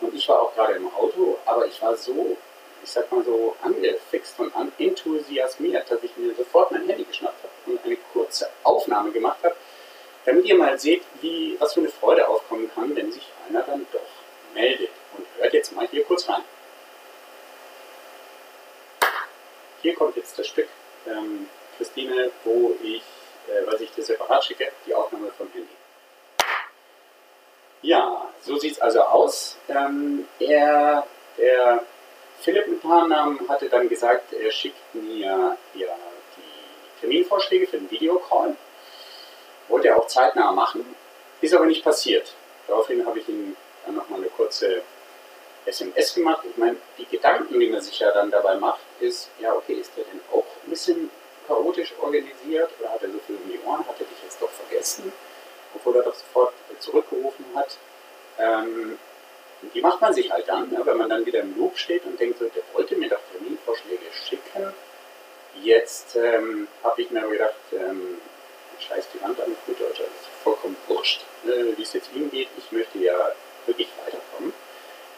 und 0.00 0.14
ich 0.14 0.28
war 0.28 0.40
auch 0.40 0.54
gerade 0.54 0.74
im 0.74 0.92
Auto, 0.94 1.38
aber 1.44 1.66
ich 1.66 1.80
war 1.82 1.96
so, 1.96 2.36
ich 2.82 2.90
sag 2.90 3.10
mal 3.12 3.24
so, 3.24 3.56
angefixt 3.62 4.38
und 4.40 4.54
an 4.56 4.72
enthusiasmiert, 4.78 5.90
dass 5.90 6.02
ich 6.02 6.16
mir 6.16 6.34
sofort 6.34 6.72
mein 6.72 6.86
Handy 6.86 7.04
geschnappt 7.04 7.42
habe 7.42 7.72
und 7.72 7.84
eine 7.84 7.96
kurze 8.12 8.48
Aufnahme 8.62 9.10
gemacht 9.10 9.38
habe, 9.42 9.56
damit 10.24 10.44
ihr 10.44 10.56
mal 10.56 10.78
seht, 10.78 11.02
wie, 11.20 11.56
was 11.58 11.74
für 11.74 11.80
eine 11.80 11.88
Freude 11.88 12.26
aufkommen 12.26 12.70
kann, 12.74 12.94
wenn 12.96 13.12
sich 13.12 13.26
einer 13.48 13.62
dann 13.62 13.86
doch 13.92 14.00
meldet. 14.54 14.91
Mal 15.74 15.88
hier 15.88 16.04
kurz 16.04 16.28
rein. 16.28 16.42
Hier 19.82 19.94
kommt 19.94 20.16
jetzt 20.16 20.38
das 20.38 20.46
Stück, 20.46 20.68
ähm, 21.06 21.48
Christine, 21.76 22.30
wo 22.44 22.76
ich, 22.82 23.02
äh, 23.48 23.66
was 23.66 23.80
ich 23.80 23.90
dir 23.92 24.04
separat 24.04 24.44
schicke, 24.44 24.70
die 24.86 24.94
Aufnahme 24.94 25.30
vom 25.36 25.50
Handy. 25.52 25.68
Ja, 27.82 28.28
so 28.40 28.56
sieht 28.58 28.72
es 28.72 28.80
also 28.80 29.02
aus. 29.02 29.56
Ähm, 29.68 30.28
er, 30.38 31.04
der 31.36 31.84
Philipp 32.40 32.68
mit 32.68 32.84
Namen 32.84 33.48
hatte 33.48 33.68
dann 33.68 33.88
gesagt, 33.88 34.32
er 34.32 34.50
schickt 34.52 34.94
mir 34.94 35.16
ja 35.16 35.56
die 35.74 35.84
Terminvorschläge 37.00 37.66
für 37.66 37.78
den 37.78 37.90
Videocall. 37.90 38.56
Wollte 39.66 39.88
er 39.88 39.98
auch 39.98 40.06
zeitnah 40.06 40.52
machen, 40.52 40.94
ist 41.40 41.54
aber 41.54 41.66
nicht 41.66 41.82
passiert. 41.82 42.34
Daraufhin 42.68 43.04
habe 43.04 43.18
ich 43.18 43.28
ihm 43.28 43.56
dann 43.84 43.96
nochmal 43.96 44.20
eine 44.20 44.28
kurze 44.28 44.82
SMS 45.66 46.14
gemacht. 46.14 46.44
Ich 46.48 46.56
meine, 46.56 46.76
die 46.98 47.06
Gedanken, 47.06 47.58
die 47.58 47.68
man 47.68 47.80
sich 47.80 47.98
ja 47.98 48.12
dann 48.12 48.30
dabei 48.30 48.56
macht, 48.56 48.80
ist, 49.00 49.30
ja, 49.40 49.54
okay, 49.54 49.74
ist 49.74 49.92
der 49.96 50.04
denn 50.04 50.20
auch 50.32 50.44
ein 50.64 50.70
bisschen 50.70 51.10
chaotisch 51.46 51.94
organisiert 52.00 52.70
oder 52.78 52.90
hat 52.90 53.02
er 53.02 53.10
so 53.10 53.18
viel 53.26 53.36
um 53.36 53.50
die 53.50 53.60
Ohren, 53.66 53.86
hat 53.86 53.98
er 53.98 54.06
dich 54.06 54.22
jetzt 54.22 54.40
doch 54.40 54.50
vergessen, 54.50 55.12
obwohl 55.74 55.96
er 55.96 56.02
doch 56.02 56.14
sofort 56.14 56.52
zurückgerufen 56.78 57.44
hat. 57.54 57.76
Ähm, 58.38 58.98
die 59.74 59.80
macht 59.80 60.00
man 60.00 60.12
sich 60.12 60.30
halt 60.30 60.48
dann, 60.48 60.68
ne, 60.70 60.80
wenn 60.84 60.96
man 60.96 61.08
dann 61.08 61.24
wieder 61.24 61.40
im 61.40 61.56
Loop 61.56 61.78
steht 61.78 62.04
und 62.04 62.18
denkt, 62.18 62.38
so, 62.38 62.46
der 62.46 62.62
wollte 62.72 62.96
mir 62.96 63.08
doch 63.08 63.20
Terminvorschläge 63.30 64.06
schicken. 64.12 64.74
Jetzt 65.62 66.16
ähm, 66.16 66.66
habe 66.82 67.02
ich 67.02 67.10
mir 67.10 67.28
gedacht, 67.28 67.54
ähm, 67.72 68.18
scheiß 68.80 69.06
die 69.14 69.22
Wand 69.22 69.40
an, 69.40 69.54
gut 69.66 69.80
Deutscher, 69.80 70.04
das 70.04 70.22
ist 70.22 70.42
vollkommen 70.42 70.76
wurscht, 70.88 71.22
äh, 71.44 71.76
wie 71.76 71.82
es 71.82 71.92
jetzt 71.92 72.10
ihm 72.14 72.30
geht. 72.30 72.48
Ich 72.58 72.72
möchte 72.72 72.98
ja 72.98 73.32
wirklich 73.66 73.88
weiterkommen. 74.04 74.52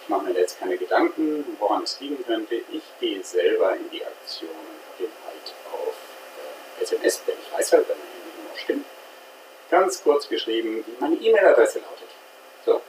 Ich 0.04 0.11
mache 0.11 0.25
mir 0.25 0.38
jetzt 0.38 0.61
keine 0.61 0.76
Gedanken, 0.76 1.56
woran 1.58 1.82
es 1.84 1.99
liegen 1.99 2.23
könnte. 2.26 2.56
Ich 2.56 2.82
gehe 3.00 3.25
selber 3.25 3.75
in 3.75 3.88
die 3.88 4.04
Aktion 4.04 4.50
und 4.50 5.02
ihn 5.02 5.11
halt 5.25 5.54
auf 5.73 5.94
äh, 6.78 6.82
SMS, 6.82 7.25
denn 7.26 7.34
ich 7.42 7.58
weiß 7.58 7.73
halt, 7.73 7.88
wenn 7.88 7.96
meine 7.96 8.11
Handynummer 8.11 8.58
stimmt, 8.58 8.87
ganz 9.70 10.02
kurz 10.02 10.28
geschrieben, 10.28 10.84
wie 10.87 10.96
meine 11.00 11.16
E-Mail-Adresse 11.16 11.78
lautet. 11.78 12.08
So, 12.66 12.82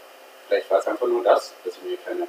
vielleicht 0.45 0.69
war 0.69 0.79
es 0.79 0.87
einfach 0.87 1.07
nur 1.07 1.23
das, 1.23 1.53
dass 1.63 1.77
ich 1.77 1.83
mir 1.83 1.97
keine, 2.05 2.27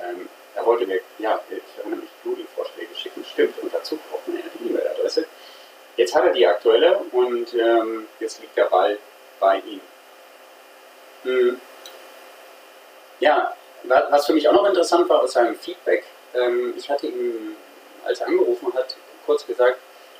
ähm, 0.00 0.28
er 0.54 0.64
wollte 0.64 0.86
mir, 0.86 1.00
ja, 1.18 1.40
ich 1.50 1.60
erinnere 1.78 1.98
mich, 1.98 2.10
Doodle-Vorschläge 2.22 2.94
schicken, 2.94 3.24
stimmt, 3.24 3.58
und 3.58 3.74
dazu 3.74 3.98
braucht 4.08 4.28
man 4.28 4.36
ja 4.36 4.44
die 4.54 4.68
E-Mail-Adresse. 4.68 5.26
Jetzt 5.96 6.14
hat 6.14 6.24
er 6.24 6.32
die 6.32 6.46
aktuelle 6.46 6.98
und 6.98 7.52
ähm, 7.54 8.06
jetzt 8.20 8.40
liegt 8.40 8.56
der 8.56 8.66
Ball 8.66 8.96
bei 9.40 9.58
ihm. 9.58 9.80
Hm. 11.24 11.60
Ja, 13.18 13.56
was 13.84 14.26
für 14.26 14.32
mich 14.32 14.48
auch 14.48 14.52
noch 14.52 14.66
interessant 14.66 15.08
war 15.08 15.22
aus 15.22 15.32
seinem 15.32 15.56
Feedback, 15.56 16.04
ähm, 16.34 16.74
ich 16.76 16.90
hatte 16.90 17.06
ihm, 17.06 17.56
als 18.04 18.20
er 18.20 18.28
angerufen 18.28 18.72
hat, 18.74 18.96
kurz 19.26 19.46
gesagt, 19.46 19.78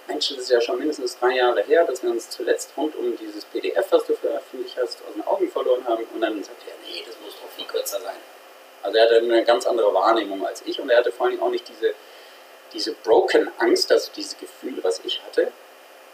Mensch, 0.08 0.30
das 0.30 0.38
ist 0.38 0.50
ja 0.50 0.60
schon 0.60 0.78
mindestens 0.78 1.18
drei 1.18 1.36
Jahre 1.36 1.62
her, 1.62 1.84
dass 1.84 2.02
wir 2.02 2.10
uns 2.10 2.30
zuletzt 2.30 2.72
rund 2.78 2.96
um 2.96 3.14
dieses 3.18 3.44
PDF, 3.44 3.86
was 3.90 4.06
du 4.06 4.14
veröffentlicht 4.14 4.76
hast, 4.80 5.02
aus 5.06 5.12
den 5.14 5.26
Augen 5.26 5.50
verloren 5.50 5.86
haben. 5.86 6.04
Und 6.14 6.20
dann 6.22 6.42
sagt 6.42 6.62
er, 6.66 6.72
nee, 6.86 7.04
das 7.06 7.14
muss 7.22 7.34
doch 7.34 7.50
viel 7.54 7.66
kürzer 7.66 8.00
sein. 8.00 8.16
Also 8.82 8.96
er 8.96 9.04
hatte 9.04 9.16
eine 9.18 9.44
ganz 9.44 9.66
andere 9.66 9.92
Wahrnehmung 9.92 10.46
als 10.46 10.62
ich 10.64 10.80
und 10.80 10.88
er 10.88 10.98
hatte 10.98 11.12
vor 11.12 11.26
allem 11.26 11.42
auch 11.42 11.50
nicht 11.50 11.68
diese, 11.68 11.92
diese 12.72 12.92
broken 12.92 13.50
Angst, 13.58 13.92
also 13.92 14.10
dieses 14.16 14.38
Gefühl, 14.38 14.82
was 14.82 15.00
ich 15.04 15.20
hatte, 15.26 15.52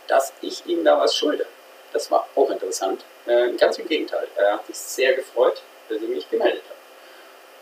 dass 0.09 0.33
ich 0.41 0.67
ihm 0.67 0.85
da 0.85 0.99
was 0.99 1.17
schulde. 1.17 1.47
Das 1.93 2.11
war 2.11 2.29
auch 2.35 2.51
interessant. 2.51 3.05
Äh, 3.27 3.53
ganz 3.53 3.79
im 3.79 3.87
Gegenteil. 3.87 4.27
Er 4.35 4.55
hat 4.55 4.67
sich 4.67 4.77
sehr 4.77 5.15
gefreut, 5.15 5.63
dass 5.89 6.03
ich 6.03 6.09
mich 6.09 6.29
gemeldet 6.29 6.65
habe. 6.65 6.79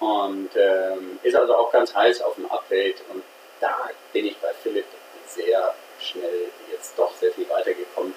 Und 0.03 0.51
ähm, 0.57 1.21
ist 1.23 1.37
also 1.37 1.55
auch 1.55 1.71
ganz 1.71 1.95
heiß 1.95 2.23
auf 2.23 2.37
ein 2.37 2.51
Update. 2.51 2.97
Und 3.09 3.23
da 3.61 3.89
bin 4.13 4.27
ich 4.27 4.37
bei 4.39 4.53
Philipp 4.61 4.87
sehr 5.29 5.73
schnell 6.01 6.49
jetzt 6.73 6.99
doch 6.99 7.15
sehr 7.15 7.31
viel 7.33 7.49
weitergekommen. 7.49 8.13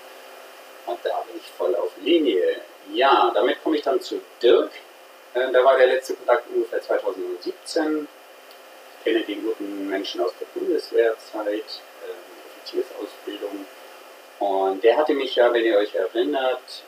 Und 0.87 0.99
da 1.03 1.23
bin 1.27 1.39
ich 1.39 1.47
voll 1.51 1.75
auf 1.75 1.91
Linie. 2.01 2.61
Ja, 2.91 3.31
damit 3.35 3.61
komme 3.61 3.75
ich 3.75 3.83
dann 3.83 4.01
zu 4.01 4.19
Dirk. 4.41 4.71
Äh, 5.35 5.51
da 5.51 5.63
war 5.63 5.77
der 5.77 5.85
letzte 5.85 6.15
Kontakt 6.15 6.49
ungefähr 6.49 6.81
2017. 6.81 8.07
Ich 8.97 9.03
kenne 9.03 9.21
den 9.21 9.43
guten 9.43 9.87
Menschen 9.87 10.21
aus 10.21 10.31
der 10.39 10.59
Bundeswehrzeit, 10.59 11.51
äh, 11.51 12.57
Offiziersausbildung. 12.57 13.63
Und 14.39 14.83
der 14.83 14.97
hatte 14.97 15.13
mich 15.13 15.35
ja, 15.35 15.53
wenn 15.53 15.63
ihr 15.63 15.77
euch 15.77 15.93
erinnert, 15.93 16.83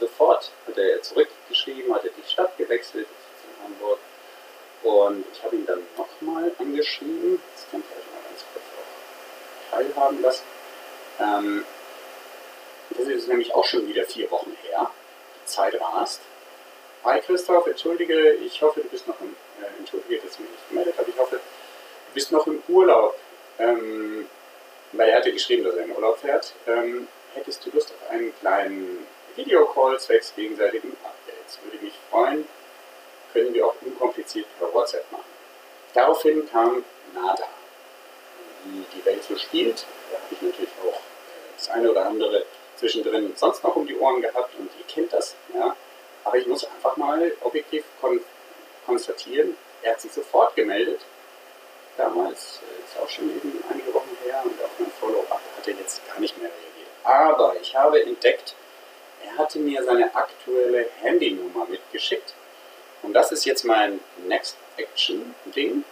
sofort 0.00 0.50
hat 0.66 0.78
er 0.78 1.02
zurückgeschrieben, 1.02 1.94
hatte 1.94 2.10
die 2.16 2.26
Stadt 2.26 2.56
gewechselt, 2.56 3.06
in 3.06 3.64
Hamburg 3.64 3.98
und 4.82 5.24
ich 5.32 5.42
habe 5.42 5.56
ihn 5.56 5.66
dann 5.66 5.82
nochmal 5.96 6.52
angeschrieben, 6.58 7.40
das 7.54 7.70
kann 7.70 7.80
ich 7.80 7.96
euch 7.96 8.06
mal 8.12 8.22
ganz 8.28 8.44
kurz 8.52 8.64
auch 8.78 9.76
teilhaben 9.76 10.22
lassen. 10.22 10.44
Ähm, 11.20 11.64
das 12.90 13.06
ist 13.06 13.28
nämlich 13.28 13.54
auch 13.54 13.64
schon 13.64 13.86
wieder 13.88 14.04
vier 14.04 14.30
Wochen 14.30 14.56
her. 14.62 14.90
Die 15.42 15.46
Zeit 15.46 15.80
rast. 15.80 16.20
Hi 17.04 17.20
Christoph, 17.20 17.66
entschuldige, 17.66 18.32
ich 18.34 18.62
hoffe, 18.62 18.80
du 18.80 18.88
bist 18.88 19.06
noch 19.06 19.20
im, 19.20 19.34
äh, 19.62 19.78
entschuldige, 19.78 20.20
dass 20.20 20.32
ich 20.34 20.40
mich 20.40 20.50
nicht 20.50 20.68
gemeldet 20.68 20.94
habe, 20.98 21.10
ich 21.10 21.18
hoffe, 21.18 21.36
du 21.36 22.14
bist 22.14 22.32
noch 22.32 22.46
im 22.46 22.62
Urlaub. 22.68 23.18
Ähm, 23.58 24.28
weil 24.92 25.10
er 25.10 25.18
hatte 25.18 25.32
geschrieben, 25.32 25.64
dass 25.64 25.74
er 25.74 25.84
in 25.84 25.94
Urlaub 25.94 26.18
fährt. 26.18 26.54
Ähm, 26.66 27.08
hättest 27.34 27.64
du 27.66 27.70
Lust 27.70 27.92
auf 27.92 28.10
einen 28.10 28.34
kleinen 28.40 29.06
Videocall 29.36 29.98
zwecks 30.00 30.32
gegenseitigen 30.34 30.96
Updates? 31.04 31.58
Würde 31.64 31.84
mich 31.84 31.94
freuen 32.10 32.46
können 33.32 33.52
wir 33.54 33.66
auch 33.66 33.74
unkompliziert 33.82 34.46
per 34.58 34.72
WhatsApp 34.72 35.10
machen. 35.12 35.24
Daraufhin 35.94 36.48
kam 36.50 36.84
Nada. 37.14 37.48
Wie 38.64 38.84
die 38.94 39.04
Welt 39.04 39.22
so 39.24 39.36
spielt, 39.36 39.86
da 40.10 40.18
habe 40.18 40.34
ich 40.34 40.42
natürlich 40.42 40.70
auch 40.82 40.94
äh, 40.94 41.56
das 41.56 41.70
eine 41.70 41.90
oder 41.90 42.06
andere 42.06 42.44
zwischendrin 42.76 43.32
sonst 43.34 43.64
noch 43.64 43.74
um 43.76 43.86
die 43.86 43.96
Ohren 43.96 44.20
gehabt 44.20 44.54
und 44.58 44.70
ihr 44.78 44.84
kennt 44.86 45.12
das. 45.12 45.34
Ja? 45.54 45.74
Aber 46.24 46.36
ich 46.36 46.46
muss 46.46 46.64
einfach 46.64 46.96
mal 46.96 47.32
objektiv 47.42 47.84
kon 48.00 48.20
konstatieren, 48.86 49.54
er 49.82 49.92
hat 49.92 50.00
sich 50.00 50.12
sofort 50.12 50.56
gemeldet. 50.56 51.00
Damals, 51.96 52.60
äh, 52.62 52.84
ist 52.84 52.98
auch 53.02 53.08
schon 53.08 53.28
eben 53.36 53.62
einige 53.70 53.92
Wochen 53.92 54.16
her 54.24 54.40
und 54.44 54.62
auf 54.62 54.70
mein 54.78 54.90
Follow-up 55.00 55.40
hat 55.56 55.68
er 55.68 55.74
jetzt 55.74 56.06
gar 56.06 56.18
nicht 56.20 56.36
mehr 56.38 56.48
reagiert. 56.48 56.88
Aber 57.04 57.56
ich 57.60 57.76
habe 57.76 58.02
entdeckt, 58.02 58.54
er 59.24 59.36
hatte 59.36 59.58
mir 59.58 59.82
seine 59.82 60.14
aktuelle 60.14 60.88
Handynummer 61.00 61.66
mitgeschickt 61.66 62.34
und 63.02 63.12
das 63.12 63.32
ist 63.32 63.44
jetzt 63.44 63.64
mein 63.64 64.00
Next 64.26 64.56
Action 64.76 65.34
Ding. 65.46 65.84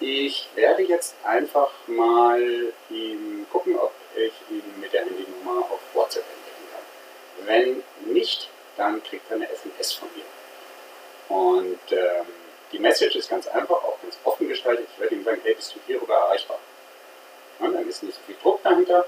Ich 0.00 0.48
werde 0.54 0.82
jetzt 0.82 1.14
einfach 1.24 1.70
mal 1.86 2.42
ihm 2.90 3.46
gucken, 3.50 3.76
ob 3.78 3.92
ich 4.16 4.32
ihn 4.50 4.80
mit 4.80 4.92
der 4.92 5.02
Handynummer 5.02 5.60
auf 5.70 5.80
WhatsApp 5.92 6.24
entdecken 6.24 6.66
kann. 6.72 7.46
Wenn 7.46 8.12
nicht, 8.12 8.48
dann 8.76 9.02
kriegt 9.02 9.30
er 9.30 9.36
eine 9.36 9.50
SMS 9.50 9.92
von 9.92 10.08
mir. 10.14 10.24
Und 11.28 11.92
ähm, 11.92 12.26
die 12.72 12.78
Message 12.78 13.16
ist 13.16 13.30
ganz 13.30 13.46
einfach, 13.46 13.76
auch 13.76 14.00
ganz 14.02 14.18
offen 14.24 14.48
gestaltet. 14.48 14.88
Ich 14.92 15.00
werde 15.00 15.14
ihm 15.14 15.24
sagen, 15.24 15.40
hey, 15.42 15.54
bist 15.54 15.74
du 15.74 15.78
hierüber 15.86 16.14
erreichbar? 16.14 16.58
Ja, 17.60 17.68
dann 17.68 17.88
ist 17.88 18.02
nicht 18.02 18.16
so 18.16 18.20
viel 18.26 18.36
Druck 18.42 18.62
dahinter. 18.62 19.06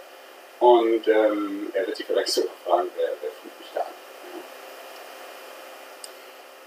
Und 0.60 1.06
ähm, 1.08 1.70
er 1.74 1.86
wird 1.86 1.96
sich 1.96 2.06
vielleicht 2.06 2.28
sogar 2.28 2.54
fragen, 2.64 2.88
wer, 2.96 3.08
wer 3.20 3.30
fühlt 3.30 3.58
mich 3.58 3.68
da 3.74 3.80
an. 3.80 3.86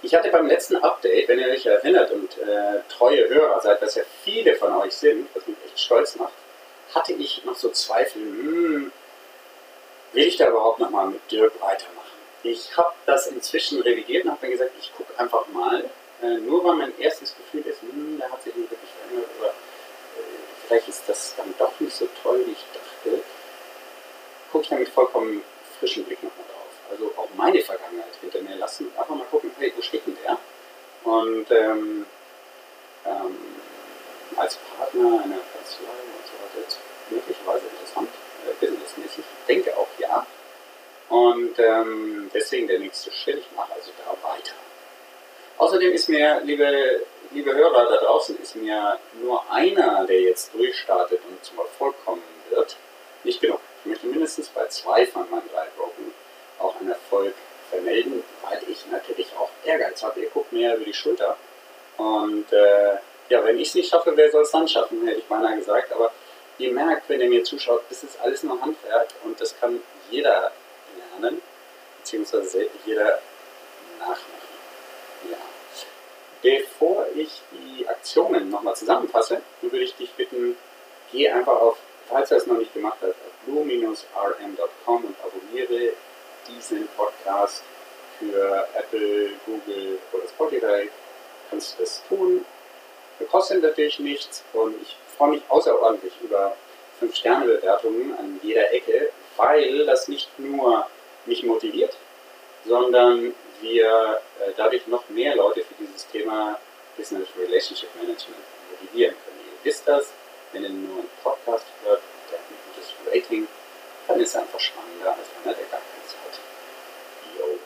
Ich 0.02 0.16
hatte 0.16 0.30
beim 0.30 0.48
letzten 0.48 0.78
Update, 0.78 1.28
wenn 1.28 1.40
ihr 1.40 1.50
euch 1.50 1.66
erinnert 1.66 2.12
und 2.12 2.38
äh, 2.38 2.80
treue 2.88 3.28
Hörer 3.28 3.60
seid, 3.60 3.82
was 3.82 3.96
ja 3.96 4.04
viele 4.24 4.56
von 4.56 4.74
euch 4.78 4.94
sind, 4.94 5.28
was 5.34 5.46
mich 5.46 5.58
echt 5.66 5.80
stolz 5.80 6.16
macht, 6.16 6.32
hatte 6.96 7.12
ich 7.14 7.44
noch 7.44 7.56
so 7.56 7.70
Zweifel, 7.70 8.22
hm, 8.22 8.92
will 10.14 10.24
ich 10.24 10.38
da 10.38 10.48
überhaupt 10.48 10.80
nochmal 10.80 11.08
mit 11.08 11.30
Dirk 11.30 11.54
weitermachen? 11.62 12.00
Ich 12.44 12.76
habe 12.78 12.94
das 13.06 13.28
inzwischen 13.28 13.82
revidiert 13.82 14.24
und 14.24 14.32
habe 14.32 14.46
mir 14.46 14.54
gesagt, 14.54 14.72
ich 14.80 14.94
gucke 14.96 15.12
einfach 15.20 15.46
mal, 15.50 15.84
äh, 16.22 16.38
nur 16.38 16.64
weil 16.64 16.76
mein 16.76 16.98
erstes 16.98 17.36
Gefühl 17.36 17.70
ist, 17.70 17.82
hm, 17.82 18.20
der 18.20 18.32
hat 18.32 18.42
sich 18.42 18.56
nicht 18.56 18.72
wirklich 18.72 18.90
verändert 19.02 19.30
oder 19.38 19.50
äh, 19.50 19.54
vielleicht 20.66 20.88
ist 20.88 21.04
das 21.08 21.36
dann 21.36 21.54
doch 21.60 21.78
nicht 21.80 21.96
so 21.96 22.08
toll, 22.24 22.42
wie 22.46 22.52
ich 22.52 22.66
dachte, 22.74 23.22
gucke 24.50 24.64
ich 24.64 24.70
damit 24.70 24.90
vollkommen 24.90 25.44
frischen 25.78 26.06
Blick 26.06 26.24
nochmal 26.24 26.49
also 26.90 27.14
auch 27.18 27.30
meine 27.36 27.62
Vergangenheit 27.62 28.16
hinter 28.22 28.42
mir 28.42 28.56
lassen. 28.56 28.92
Einfach 28.98 29.16
mal 29.16 29.26
gucken, 29.26 29.52
hey, 29.58 29.72
wo 29.76 29.82
steht 29.82 30.06
denn 30.06 30.18
der? 30.24 30.38
Und 31.04 31.50
ähm, 31.52 32.06
ähm, 33.06 33.38
als 34.36 34.58
Partner 34.78 35.24
einer 35.24 35.40
Kanzlei 35.54 35.90
und 35.90 36.26
so 36.26 36.60
weiter, 36.60 36.68
ist 36.68 36.80
möglicherweise 37.10 37.66
interessant, 37.68 38.10
äh, 38.48 38.66
businessmäßig. 38.66 39.20
Ich 39.20 39.46
denke 39.48 39.76
auch 39.78 39.88
ja. 39.98 40.26
Und 41.10 41.58
ähm, 41.58 42.30
deswegen 42.34 42.68
der 42.68 42.80
nächste 42.80 43.12
Schritt, 43.12 43.40
ich 43.40 43.56
mache 43.56 43.74
also 43.74 43.92
da 44.06 44.12
weiter. 44.28 44.54
Außerdem 45.58 45.92
ist 45.92 46.08
mir, 46.08 46.40
liebe, 46.44 47.02
liebe 47.32 47.54
Hörer 47.54 47.86
da 47.90 47.98
draußen, 47.98 48.40
ist 48.42 48.56
mir 48.56 49.00
nur 49.22 49.44
einer, 49.52 50.06
der 50.06 50.22
jetzt 50.22 50.54
durchstartet 50.54 51.20
und 51.28 51.44
zum 51.44 51.58
Erfolg 51.60 51.96
kommen 52.06 52.24
wird, 52.50 52.78
nicht 53.24 53.42
genug. 53.42 53.60
Ich 53.84 53.86
möchte 53.90 54.08
mindestens 54.08 54.50
bei 54.50 54.68
zwei 54.68 55.06
von 55.06 55.30
meinen 55.30 55.50
drei 55.52 55.68
Broken 55.76 55.99
Erfolg 56.90 57.34
vermelden, 57.70 58.24
weil 58.42 58.62
ich 58.68 58.86
natürlich 58.92 59.28
auch 59.38 59.50
Ehrgeiz 59.66 60.04
habe. 60.04 60.20
Ihr 60.22 60.30
guckt 60.30 60.52
mir 60.52 60.76
über 60.76 60.86
die 60.86 60.94
Schulter. 60.94 61.38
Und 61.98 62.52
äh, 62.52 62.98
ja, 63.30 63.44
wenn 63.44 63.60
ich 63.60 63.70
es 63.70 63.76
nicht 63.76 63.90
schaffe, 63.90 64.16
wer 64.16 64.32
soll 64.32 64.44
es 64.44 64.52
dann 64.52 64.68
schaffen, 64.68 65.02
hätte 65.06 65.20
ich 65.20 65.26
beinahe 65.26 65.58
gesagt. 65.58 65.92
Aber 65.94 66.12
ihr 66.58 66.72
merkt, 66.72 67.10
wenn 67.10 67.22
ihr 67.22 67.30
mir 67.30 67.44
zuschaut, 67.44 67.84
das 67.90 68.04
ist 68.04 68.20
alles 68.22 68.44
nur 68.44 68.60
Handwerk 68.62 69.10
und 69.24 69.40
das 69.40 69.58
kann 69.60 69.82
jeder 70.10 70.52
lernen, 70.98 71.42
beziehungsweise 72.00 72.68
jeder 72.86 73.20
nachmachen. 74.00 74.40
Ja. 75.30 75.38
Bevor 76.42 77.06
ich 77.16 77.42
die 77.52 77.88
Aktionen 77.88 78.50
nochmal 78.50 78.76
zusammenfasse, 78.76 79.42
würde 79.62 79.84
ich 79.84 79.96
dich 79.96 80.12
bitten, 80.14 80.58
geh 81.12 81.30
einfach 81.30 81.60
auf, 81.60 81.78
falls 82.08 82.30
du 82.30 82.36
es 82.36 82.48
noch 82.48 82.58
nicht 82.58 82.74
gemacht 82.74 82.98
hast, 83.02 83.10
auf 83.10 83.46
blue-rm.com 83.46 85.06
und 85.06 85.16
abonniere 85.24 85.94
diesen 86.60 86.88
Podcast 86.90 87.64
für 88.20 88.68
Apple, 88.76 89.32
Google 89.46 90.00
oder 90.12 90.28
Spotify. 90.28 90.90
Kannst 91.50 91.78
du 91.78 91.84
das 91.84 92.04
tun. 92.08 92.46
Kostet 93.32 93.62
natürlich 93.62 94.00
nichts 94.00 94.44
und 94.54 94.82
ich 94.82 94.96
freue 95.18 95.32
mich 95.32 95.42
außerordentlich 95.50 96.14
über 96.22 96.56
5-Sterne-Bewertungen 97.02 98.18
an 98.18 98.40
jeder 98.42 98.72
Ecke, 98.74 99.12
weil 99.36 99.86
das 99.86 100.08
nicht 100.08 100.30
nur 100.40 100.88
mich 101.26 101.44
motiviert, 101.44 101.96
sondern 102.66 103.34
wir 103.62 104.22
äh, 104.40 104.52
dadurch 104.56 104.88
noch 104.88 105.08
mehr 105.10 105.36
Leute 105.36 105.62
für 105.62 105.74
dieses 105.80 106.08
Thema 106.08 106.60
Business 106.98 107.28
Relationship 107.38 107.90
Management 107.96 108.40
motivieren 108.72 109.16
können. 109.26 109.40
Ihr 109.46 109.66
wisst 109.66 109.88
das, 109.88 110.12
wenn 110.54 110.64
ihr 110.64 110.70
nur 110.70 111.00
einen 111.00 111.10
Podcast 111.22 111.66
hört 111.84 112.02
der 112.32 112.40
hat 112.40 112.46
ein 112.50 112.58
gutes 112.74 112.94
Rating, 113.08 113.48
dann 114.08 114.20
ist 114.20 114.36
er 114.36 114.42
einfach 114.42 114.60
spannender 114.60 115.12
als 115.12 115.28
einer, 115.44 115.54
der 115.54 115.66
gar. 115.66 115.80
Jo, 115.80 115.99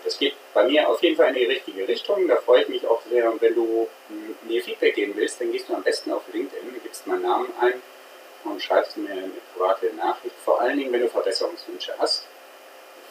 das 0.04 0.18
geht 0.18 0.36
bei 0.54 0.66
mir 0.66 0.88
auf 0.90 1.02
jeden 1.02 1.16
Fall 1.16 1.30
in 1.30 1.36
die 1.36 1.46
richtige 1.46 1.88
Richtung, 1.88 2.28
da 2.28 2.36
freue 2.38 2.64
ich 2.64 2.70
mich 2.70 2.88
auch 2.88 3.02
sehr. 3.10 3.32
Und 3.32 3.42
wenn 3.42 3.56
du 3.56 3.88
hm, 4.08 4.36
mir 4.48 4.64
Feedback 4.64 4.96
geben 4.96 5.14
willst, 5.16 5.40
dann 5.42 5.52
gehst 5.52 5.70
du 5.70 5.74
am 5.74 5.84
besten 5.84 6.12
auf 6.12 6.22
LinkedIn, 6.32 6.82
gibst 6.84 7.08
meinen 7.08 7.24
Namen 7.24 7.54
ein 7.60 7.82
und 8.44 8.62
schreibst 8.62 8.98
mir 8.98 9.12
eine 9.12 9.32
private 9.56 9.94
Nachricht, 9.96 10.36
vor 10.44 10.60
allen 10.60 10.78
Dingen, 10.78 10.92
wenn 10.92 11.02
du 11.02 11.10
Verbesserungswünsche 11.10 11.94
hast 11.98 12.28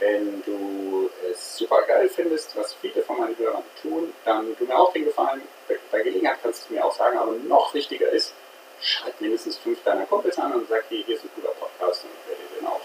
wenn 0.02 0.42
du 0.44 1.10
es 1.30 1.56
super 1.56 1.82
geil 1.82 2.08
findest, 2.08 2.56
was 2.56 2.74
viele 2.74 3.02
von 3.02 3.18
meinen 3.18 3.38
Hörern 3.38 3.62
tun, 3.80 4.12
dann 4.24 4.56
tu 4.56 4.64
mir 4.64 4.76
auch 4.76 4.92
den 4.92 5.04
Gefallen. 5.04 5.42
Bei 5.90 6.02
Gelegenheit 6.02 6.38
kannst 6.42 6.68
du 6.68 6.74
mir 6.74 6.84
auch 6.84 6.94
sagen, 6.94 7.16
aber 7.18 7.32
noch 7.32 7.72
wichtiger 7.72 8.08
ist, 8.08 8.34
schreib 8.80 9.20
mindestens 9.20 9.58
fünf 9.58 9.82
deiner 9.84 10.04
Kumpels 10.06 10.38
an 10.38 10.54
und 10.54 10.68
sag, 10.68 10.84
hier 10.88 11.08
ist 11.08 11.24
ein 11.24 11.30
cooler 11.36 11.54
Podcast 11.54 12.04
und 12.04 12.10
ich 12.10 12.30
werde 12.30 12.42
den 12.58 12.66
auch. 12.66 12.80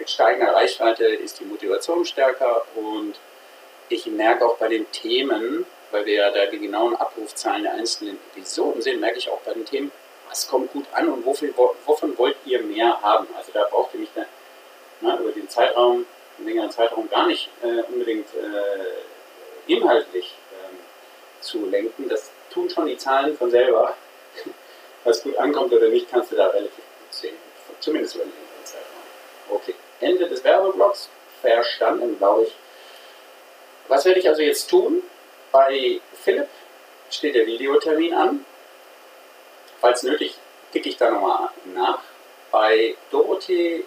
Mit 0.00 0.08
steigender 0.08 0.54
Reichweite 0.54 1.04
ist 1.04 1.40
die 1.40 1.44
Motivation 1.44 2.06
stärker 2.06 2.64
und 2.74 3.16
ich 3.90 4.06
merke 4.06 4.46
auch 4.46 4.56
bei 4.56 4.68
den 4.68 4.90
Themen, 4.92 5.66
weil 5.90 6.06
wir 6.06 6.14
ja 6.14 6.30
da 6.30 6.46
die 6.46 6.58
genauen 6.58 6.96
Abrufzahlen 6.96 7.64
der 7.64 7.74
einzelnen 7.74 8.18
Episoden 8.32 8.80
sehen, 8.80 8.98
merke 8.98 9.18
ich 9.18 9.28
auch 9.28 9.42
bei 9.42 9.52
den 9.52 9.66
Themen, 9.66 9.92
was 10.26 10.48
kommt 10.48 10.72
gut 10.72 10.86
an 10.92 11.08
und 11.08 11.26
wofür, 11.26 11.50
wovon 11.84 12.16
wollt 12.16 12.36
ihr 12.46 12.62
mehr 12.62 12.98
haben. 13.02 13.26
Also 13.36 13.52
da 13.52 13.64
braucht 13.64 13.92
ihr 13.92 14.00
mich 14.00 14.08
dann 14.14 14.24
ne, 15.02 15.18
über 15.20 15.32
den 15.32 15.50
Zeitraum 15.50 16.06
einen 16.38 16.46
längeren 16.46 16.70
Zeitraum 16.70 17.10
gar 17.10 17.26
nicht 17.26 17.50
äh, 17.62 17.82
unbedingt 17.92 18.28
äh, 18.34 19.70
inhaltlich 19.70 20.34
ähm, 20.64 20.78
zu 21.40 21.66
lenken. 21.66 22.08
Das 22.08 22.30
tun 22.50 22.70
schon 22.70 22.86
die 22.86 22.96
Zahlen 22.96 23.36
von 23.36 23.50
selber. 23.50 23.94
Was 25.04 25.22
gut 25.22 25.36
ankommt 25.36 25.74
oder 25.74 25.88
nicht, 25.88 26.10
kannst 26.10 26.32
du 26.32 26.36
da 26.36 26.46
relativ 26.46 26.76
gut 26.76 27.10
sehen. 27.10 27.36
Zumindest 27.80 28.14
über 28.14 28.24
den 28.24 28.32
längeren 28.32 28.64
Zeitraum. 28.64 29.56
Okay, 29.56 29.74
Ende 30.00 30.28
des 30.28 30.44
Werbeblocks. 30.44 31.08
Verstanden, 31.40 32.18
glaube 32.18 32.44
ich. 32.44 32.54
Was 33.88 34.04
werde 34.04 34.20
ich 34.20 34.28
also 34.28 34.42
jetzt 34.42 34.68
tun? 34.68 35.02
Bei 35.52 36.00
Philipp 36.22 36.48
steht 37.10 37.34
der 37.34 37.46
Videotermin 37.46 38.14
an. 38.14 38.44
Falls 39.80 40.02
nötig, 40.02 40.36
klicke 40.70 40.90
ich 40.90 40.96
da 40.96 41.10
nochmal 41.10 41.48
nach. 41.74 42.00
Bei 42.50 42.94
Dorothee 43.10 43.84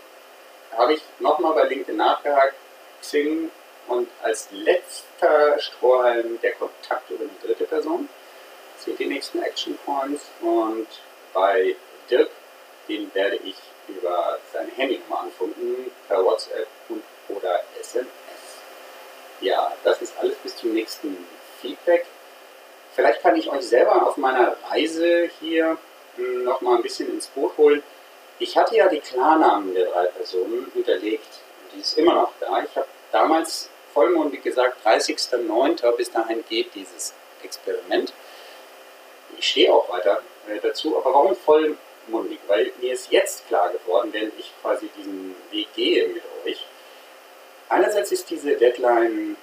habe 0.76 0.94
ich 0.94 1.02
nochmal 1.20 1.54
bei 1.54 1.64
LinkedIn 1.64 1.98
nachgehakt, 1.98 2.56
Xing 3.02 3.52
und 3.88 4.10
als 4.22 4.50
letzter 4.52 5.60
Strohhalm 5.60 6.40
der 6.42 6.54
Kontakt 6.54 7.10
über 7.10 7.24
eine 7.24 7.32
dritte 7.44 7.66
Person. 7.66 8.10
Das 8.76 8.86
sind 8.86 9.00
die 9.00 9.06
nächsten 9.06 9.42
Action 9.42 9.78
Points 9.86 10.24
und 10.42 10.88
bei 11.34 11.76
Dirk, 12.10 12.30
den 12.88 13.14
werde 13.14 13.38
ich 13.38 13.56
über 13.88 14.40
seine 14.52 14.72
Handynummer 14.72 15.22
anfunken, 15.22 15.92
per 16.08 16.24
WhatsApp 16.24 16.68
und 16.90 17.04
oder 17.30 17.62
SMS. 17.80 18.08
Ja, 19.42 19.72
das 19.84 20.02
ist 20.02 20.14
alles 20.20 20.36
bis 20.38 20.56
zum 20.56 20.74
nächsten 20.74 21.18
Feedback. 21.62 22.06
Vielleicht 22.96 23.22
kann 23.22 23.36
ich 23.36 23.50
euch 23.50 23.68
selber 23.68 24.08
auf 24.08 24.18
meiner 24.18 24.56
Reise 24.70 25.30
hier 25.40 25.78
hm, 26.16 26.44
nochmal 26.44 26.78
ein 26.78 26.84
bisschen 26.84 27.10
ins 27.10 27.28
Boot 27.28 27.58
holen. 27.58 27.84
Ich 28.40 28.58
hatte 28.58 28.76
ja 28.76 28.88
die 28.88 29.00
Klarnamen 29.00 29.74
der 29.74 29.86
drei 29.86 30.06
Personen 30.08 30.72
hinterlegt. 30.74 31.40
Die 31.74 31.80
ist 31.80 31.98
immer 31.98 32.14
noch 32.14 32.32
da. 32.40 32.64
Ich 32.64 32.76
habe 32.76 32.88
damals 33.12 33.70
vollmundig 33.94 34.44
gesagt, 34.44 34.86
30.09. 34.86 35.92
bis 35.96 36.12
dahin 36.12 36.44
geht 36.50 36.74
dieses 36.76 37.14
Experiment. 37.44 38.14
Ich 39.38 39.48
stehe 39.48 39.74
auch 39.74 39.90
weiter 39.90 40.22
äh, 40.48 40.60
dazu, 40.62 40.98
aber 40.98 41.14
warum 41.14 41.36
vollmundig? 42.06 42.40
Weil 42.48 42.72
mir 42.82 42.94
ist 42.94 43.12
jetzt 43.12 43.48
klar 43.48 43.72
geworden, 43.72 44.10
wenn 44.14 44.32
ich 44.38 44.52
quasi 44.62 44.90
diesen 44.98 45.36
Weg 45.52 45.68
gehe 45.76 46.08
mit 46.08 46.24
euch. 46.46 46.66
Einerseits 47.70 48.12
ist 48.12 48.30
diese 48.30 48.56
Deadline, 48.56 49.36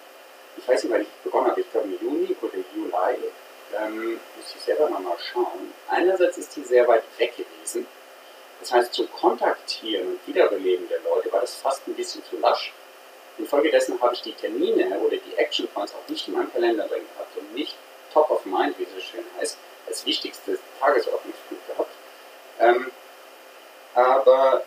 ich 0.57 0.69
weiß 0.69 0.85
nicht, 0.85 0.93
wann 0.93 1.03
ich 1.03 1.09
begonnen 1.25 1.51
habe, 1.51 1.61
ich 1.61 1.71
glaube 1.71 1.89
im 1.89 1.99
Juni 2.01 2.37
oder 2.41 2.55
Juli, 2.75 3.33
ähm, 3.77 4.21
muss 4.37 4.55
ich 4.57 4.63
selber 4.63 4.91
nochmal 4.91 5.17
schauen. 5.33 5.73
Einerseits 5.89 6.39
ist 6.39 6.55
die 6.57 6.63
sehr 6.63 6.87
weit 6.87 7.03
weg 7.19 7.35
gewesen 7.37 7.87
das 8.61 8.73
heißt, 8.73 8.93
zum 8.93 9.11
Kontaktieren 9.11 10.07
und 10.09 10.27
Wiederbeleben 10.27 10.87
der 10.89 11.01
Leute 11.01 11.33
war 11.33 11.41
das 11.41 11.55
fast 11.55 11.87
ein 11.89 11.95
bisschen 11.95 12.23
zu 12.29 12.37
lasch. 12.39 12.73
Infolgedessen 13.39 14.01
habe 14.03 14.15
ich 14.15 14.21
die 14.21 14.35
Termine 14.35 14.99
oder 14.99 15.17
die 15.17 15.37
Action 15.37 15.67
Points 15.69 15.95
auch 15.95 16.09
nicht 16.09 16.29
in 16.29 16.35
meinem 16.35 16.53
Kalender 16.53 16.87
drin 16.87 17.03
gehabt 17.15 17.37
und 17.39 17.55
nicht 17.55 17.75
top 18.13 18.31
of 18.31 18.45
mind, 18.45 18.79
wie 18.79 18.83
es 18.83 18.91
so 18.95 19.01
schön 19.01 19.25
heißt, 19.39 19.57
als 19.87 20.05
wichtigste 20.05 20.59
Tagesordnungspunkt. 20.79 21.60
Ähm, 22.61 22.91
aber, 23.95 24.63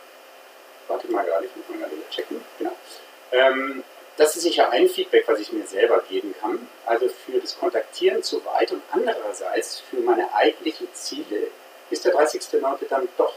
warte 0.87 1.11
mal 1.11 1.23
gerade, 1.23 1.45
ich 1.45 1.55
muss 1.55 1.69
mal 1.69 1.77
gerade 1.79 2.09
checken. 2.09 2.43
Genau. 2.57 2.71
Ähm, 3.31 3.83
das 4.17 4.35
ist 4.35 4.43
sicher 4.43 4.69
ein 4.69 4.87
Feedback, 4.87 5.27
was 5.27 5.39
ich 5.39 5.51
mir 5.51 5.65
selber 5.65 6.03
geben 6.07 6.35
kann. 6.39 6.67
Also 6.85 7.07
für 7.07 7.39
das 7.39 7.57
Kontaktieren 7.57 8.21
zu 8.21 8.45
weit 8.45 8.71
und 8.71 8.83
andererseits 8.91 9.79
für 9.79 9.97
meine 9.97 10.33
eigentlichen 10.35 10.87
Ziele 10.93 11.47
ist 11.89 12.05
der 12.05 12.13
30.09. 12.13 12.87
dann 12.89 13.07
doch 13.17 13.33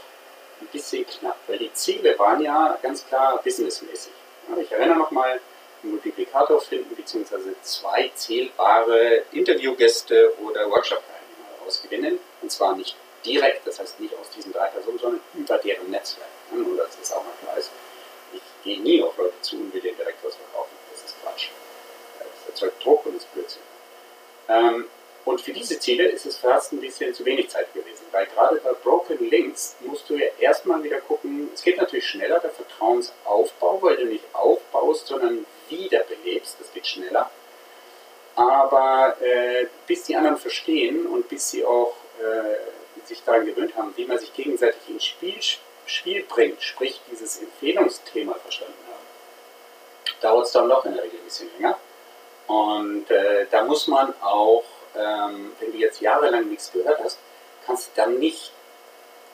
ein 0.61 0.67
bisschen 0.67 1.05
knapp, 1.05 1.37
weil 1.47 1.57
die 1.57 1.73
Ziele 1.73 2.17
waren 2.19 2.41
ja 2.41 2.77
ganz 2.81 3.05
klar 3.07 3.41
businessmäßig. 3.43 4.11
Ich 4.61 4.71
erinnere 4.71 4.97
nochmal, 4.97 5.39
einen 5.83 5.91
Multiplikator 5.91 6.59
finden, 6.61 6.95
beziehungsweise 6.95 7.53
zwei 7.61 8.11
zählbare 8.15 9.23
Interviewgäste 9.31 10.33
oder 10.41 10.69
Workshop-Teilnehmer 10.69 11.65
ausgewinnen. 11.65 12.19
Und 12.41 12.51
zwar 12.51 12.75
nicht 12.75 12.95
direkt, 13.27 13.67
das 13.67 13.79
heißt 13.79 13.99
nicht 13.99 14.15
aus 14.15 14.29
diesen 14.29 14.53
drei 14.53 14.67
Personen, 14.67 14.97
sondern 14.97 15.21
über 15.33 15.57
deren 15.57 15.89
Netzwerk. 15.91 16.29
Und 16.51 16.77
das 16.77 16.95
ist 17.01 17.13
auch 17.13 17.23
mal 17.45 17.57
ist. 17.57 17.71
Ich 18.33 18.41
gehe 18.63 18.81
nie 18.81 19.03
auf 19.03 19.17
Leute 19.17 19.39
zu 19.41 19.57
und 19.57 19.73
will 19.73 19.81
denen 19.81 19.97
direkt 19.97 20.23
was 20.23 20.35
verkaufen. 20.35 20.71
Das 20.91 21.03
ist 21.03 21.21
Quatsch. 21.21 21.49
Das 22.19 22.49
erzeugt 22.49 22.83
Druck 22.83 23.05
und 23.05 23.17
ist 23.17 23.31
Blödsinn. 23.33 23.61
Ähm, 24.49 24.85
und 25.25 25.41
für 25.41 25.51
diese 25.51 25.77
Ziele 25.77 26.07
ist 26.07 26.25
es 26.25 26.37
fast 26.37 26.71
ein 26.71 26.79
bisschen 26.79 27.13
zu 27.13 27.25
wenig 27.25 27.49
Zeit 27.49 27.73
gewesen, 27.73 28.05
weil 28.11 28.27
gerade 28.27 28.61
bei 28.63 28.71
Broken 28.71 29.29
Links 29.29 29.75
musst 29.81 30.09
du 30.09 30.15
ja 30.15 30.27
erstmal 30.39 30.81
wieder 30.81 31.01
gucken, 31.01 31.49
es 31.53 31.63
geht 31.63 31.75
natürlich 31.75 32.07
schneller, 32.07 32.39
der 32.39 32.51
Vertrauensaufbau, 32.51 33.81
weil 33.81 33.97
du 33.97 34.05
nicht 34.05 34.23
aufbaust, 34.31 35.07
sondern 35.07 35.45
wiederbelebst, 35.67 36.55
das 36.61 36.71
geht 36.71 36.87
schneller. 36.87 37.29
Aber 38.35 39.17
äh, 39.21 39.65
bis 39.85 40.03
die 40.03 40.15
anderen 40.15 40.37
verstehen 40.37 41.05
und 41.05 41.27
bis 41.27 41.49
sie 41.49 41.65
auch 41.65 41.93
äh, 42.19 42.55
sich 43.07 43.23
daran 43.23 43.45
gewöhnt 43.45 43.75
haben, 43.75 43.93
wie 43.95 44.05
man 44.05 44.19
sich 44.19 44.33
gegenseitig 44.33 44.81
ins 44.87 45.05
Spiel, 45.05 45.39
Spiel 45.85 46.23
bringt, 46.23 46.61
sprich 46.61 46.99
dieses 47.09 47.41
Empfehlungsthema 47.41 48.33
verstanden 48.35 48.73
haben, 48.87 50.21
dauert 50.21 50.45
es 50.47 50.51
dann 50.51 50.67
doch 50.69 50.85
in 50.85 50.93
der 50.93 51.03
Regel 51.03 51.19
ein 51.19 51.25
bisschen 51.25 51.49
länger. 51.57 51.77
Und 52.47 53.09
äh, 53.09 53.45
da 53.51 53.63
muss 53.63 53.87
man 53.87 54.13
auch 54.21 54.63
ähm, 54.97 55.53
wenn 55.59 55.71
du 55.71 55.77
jetzt 55.77 56.01
jahrelang 56.01 56.49
nichts 56.49 56.71
gehört 56.71 56.99
hast, 57.03 57.19
kannst 57.65 57.87
du 57.87 57.91
dann 57.95 58.19
nicht 58.19 58.51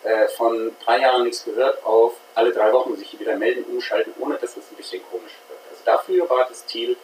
äh, 0.03 0.27
von 0.27 0.75
drei 0.83 0.99
Jahren 0.99 1.23
nichts 1.23 1.45
gehört 1.45 1.83
auf 1.85 2.13
alle 2.35 2.51
drei 2.51 2.73
Wochen 2.73 2.95
sich 2.95 3.17
wieder 3.19 3.35
melden, 3.37 3.63
umschalten, 3.65 4.13
ohne 4.19 4.35
dass 4.35 4.55
das 4.55 4.69
ein 4.71 4.75
bisschen 4.75 5.01
komisch 5.09 5.33
wird. 5.47 5.59
Also 5.69 5.81
dafür 5.85 6.29
war 6.29 6.47
das 6.47 6.65
Ziel 6.65 6.97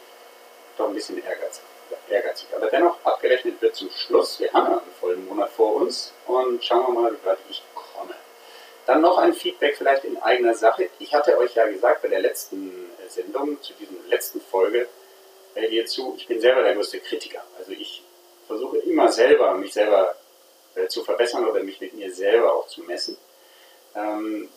doch 0.77 0.87
ein 0.87 0.93
bisschen 0.93 1.23
ehrgeizig. 1.23 1.63
Ehrgeizig. 2.09 2.47
Aber 2.55 2.67
dennoch 2.67 2.97
abgerechnet 3.03 3.61
wird 3.61 3.75
zum 3.75 3.89
Schluss, 3.91 4.39
wir 4.39 4.51
haben 4.53 4.71
ja 4.71 4.77
einen 4.77 4.91
vollen 4.99 5.25
Monat 5.27 5.49
vor 5.49 5.75
uns 5.75 6.13
und 6.27 6.63
schauen 6.63 6.93
wir 6.93 7.01
mal, 7.01 7.11
wie 7.11 7.25
weit 7.25 7.39
ich 7.49 7.61
komme. 7.73 8.13
Dann 8.85 9.01
noch 9.01 9.17
ein 9.17 9.33
Feedback 9.33 9.77
vielleicht 9.77 10.03
in 10.05 10.17
eigener 10.21 10.53
Sache. 10.53 10.89
Ich 10.99 11.13
hatte 11.13 11.37
euch 11.37 11.55
ja 11.55 11.67
gesagt 11.67 12.01
bei 12.01 12.07
der 12.07 12.21
letzten 12.21 12.89
Sendung, 13.07 13.61
zu 13.61 13.73
dieser 13.73 13.91
letzten 14.07 14.41
Folge 14.41 14.87
äh, 15.55 15.67
hierzu, 15.67 16.15
ich 16.17 16.27
bin 16.27 16.39
selber 16.39 16.63
der 16.63 16.75
größte 16.75 16.99
Kritiker. 16.99 17.43
Also 17.57 17.71
ich 17.71 18.03
versuche 18.47 18.77
immer 18.79 19.11
selber, 19.11 19.53
mich 19.55 19.73
selber 19.73 20.15
äh, 20.75 20.87
zu 20.87 21.03
verbessern 21.03 21.47
oder 21.47 21.63
mich 21.63 21.79
mit 21.81 21.93
mir 21.93 22.13
selber 22.13 22.53
auch 22.53 22.67
zu 22.67 22.81
messen. 22.83 23.17
Ähm, 23.95 24.49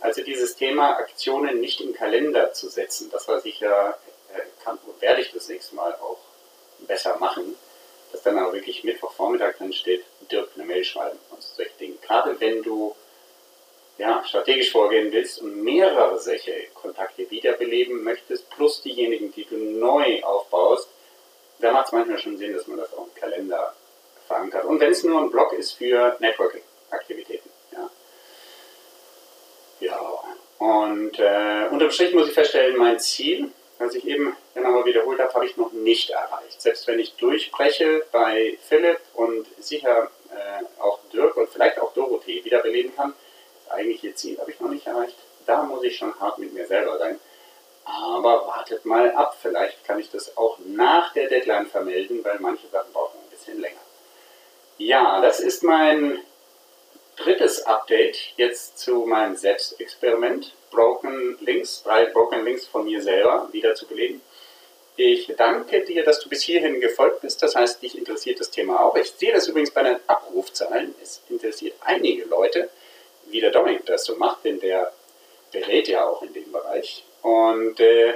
also 0.00 0.22
dieses 0.22 0.56
Thema 0.56 0.96
Aktionen 0.96 1.60
nicht 1.60 1.80
im 1.80 1.94
Kalender 1.94 2.52
zu 2.52 2.68
setzen, 2.68 3.10
das 3.10 3.26
war 3.28 3.40
sicher, 3.40 3.98
äh, 4.34 4.40
kann 4.64 4.78
und 4.86 5.00
werde 5.00 5.22
ich 5.22 5.32
das 5.32 5.48
nächste 5.48 5.74
Mal 5.74 5.94
auch 5.94 6.18
besser 6.86 7.16
machen, 7.18 7.56
dass 8.12 8.22
dann 8.22 8.38
auch 8.38 8.52
wirklich 8.52 8.84
Mittwochvormittag 8.84 9.54
dann 9.58 9.72
steht, 9.72 10.04
Dirk 10.30 10.50
eine 10.54 10.64
Mail 10.64 10.84
schreiben 10.84 11.18
und 11.30 11.42
solche 11.42 11.72
Dinge. 11.78 11.96
Gerade 12.02 12.38
wenn 12.40 12.62
du 12.62 12.94
ja, 13.98 14.22
strategisch 14.26 14.72
vorgehen 14.72 15.10
willst 15.12 15.40
und 15.40 15.62
mehrere 15.62 16.18
solche 16.20 16.52
Kontakte 16.74 17.30
wiederbeleben 17.30 18.02
möchtest, 18.04 18.48
plus 18.50 18.82
diejenigen, 18.82 19.32
die 19.32 19.44
du 19.44 19.56
neu 19.56 20.22
aufbaust, 20.22 20.88
da 21.60 21.72
macht 21.72 21.86
es 21.86 21.92
manchmal 21.92 22.18
schon 22.18 22.36
Sinn, 22.36 22.52
dass 22.52 22.66
man 22.66 22.78
das 22.78 22.92
auch 22.92 23.06
im 23.06 23.14
Kalender 23.14 23.74
verankert. 24.26 24.64
Und 24.64 24.80
wenn 24.80 24.92
es 24.92 25.02
nur 25.02 25.20
ein 25.20 25.30
Blog 25.30 25.52
ist 25.54 25.72
für 25.72 26.16
Networking-Aktivitäten. 26.20 27.48
Ja. 27.72 27.90
ja. 29.80 30.24
Und 30.58 31.18
äh, 31.18 31.68
unterm 31.70 31.90
Strich 31.90 32.14
muss 32.14 32.28
ich 32.28 32.34
feststellen, 32.34 32.76
mein 32.76 32.98
Ziel, 32.98 33.50
was 33.78 33.94
ich 33.94 34.06
eben 34.06 34.36
genauer 34.54 34.84
wiederholt 34.86 35.20
habe, 35.20 35.32
habe 35.34 35.46
ich 35.46 35.56
noch 35.56 35.72
nicht 35.72 36.10
erreicht. 36.10 36.60
Selbst 36.60 36.86
wenn 36.86 36.98
ich 36.98 37.14
durchbreche 37.16 38.04
bei 38.12 38.58
Philipp 38.68 39.00
und 39.14 39.46
sicher 39.58 40.10
äh, 40.30 40.80
auch 40.80 40.98
Dirk 41.12 41.36
und 41.36 41.48
vielleicht 41.48 41.78
auch 41.78 41.92
Dorothee 41.92 42.44
wiederbeleben 42.44 42.94
kann, 42.94 43.14
das 43.64 43.74
eigentliche 43.74 44.14
Ziel 44.14 44.38
habe 44.38 44.50
ich 44.50 44.60
noch 44.60 44.70
nicht 44.70 44.86
erreicht. 44.86 45.16
Da 45.46 45.62
muss 45.62 45.84
ich 45.84 45.96
schon 45.96 46.18
hart 46.20 46.38
mit 46.38 46.52
mir 46.52 46.66
selber 46.66 46.98
sein. 46.98 47.20
Aber 47.84 48.46
wartet 48.48 48.84
mal 48.84 49.12
ab, 49.12 49.36
vielleicht 49.40 49.84
kann 49.84 50.00
ich 50.00 50.10
das 50.10 50.36
auch 50.36 50.58
nach 50.64 51.12
der 51.12 51.28
Deadline 51.28 51.66
vermelden, 51.66 52.24
weil 52.24 52.38
manche 52.40 52.66
Sachen 52.68 52.92
brauchen 52.92 53.18
ein 53.22 53.30
bisschen 53.30 53.60
länger. 53.60 53.78
Ja, 54.78 55.20
das 55.20 55.38
ist 55.38 55.62
mein 55.62 56.18
drittes 57.16 57.62
Update 57.66 58.16
jetzt 58.36 58.78
zu 58.78 59.06
meinem 59.06 59.36
Selbstexperiment. 59.36 60.52
Broken 60.70 61.38
Links, 61.40 61.82
drei 61.82 62.06
Broken 62.06 62.44
Links 62.44 62.66
von 62.66 62.84
mir 62.84 63.02
selber 63.02 63.48
wiederzubeleben. 63.52 64.20
Ich 64.96 65.30
danke 65.36 65.84
dir, 65.84 66.04
dass 66.04 66.20
du 66.20 66.28
bis 66.28 66.42
hierhin 66.42 66.80
gefolgt 66.80 67.20
bist. 67.20 67.42
Das 67.42 67.54
heißt, 67.54 67.82
dich 67.82 67.98
interessiert 67.98 68.40
das 68.40 68.50
Thema 68.50 68.80
auch. 68.80 68.96
Ich 68.96 69.10
sehe 69.10 69.32
das 69.32 69.46
übrigens 69.46 69.70
bei 69.70 69.82
den 69.82 69.96
Abrufzahlen. 70.06 70.94
Es 71.02 71.20
interessiert 71.28 71.74
einige 71.80 72.24
Leute, 72.24 72.70
wie 73.26 73.40
der 73.40 73.50
Dominik 73.50 73.84
das 73.86 74.04
so 74.04 74.16
macht, 74.16 74.44
denn 74.44 74.58
der 74.60 74.92
berät 75.52 75.88
ja 75.88 76.06
auch 76.06 76.22
in 76.22 76.32
dem 76.32 76.50
Bereich. 76.50 77.04
Und 77.22 77.78
äh, 77.80 78.14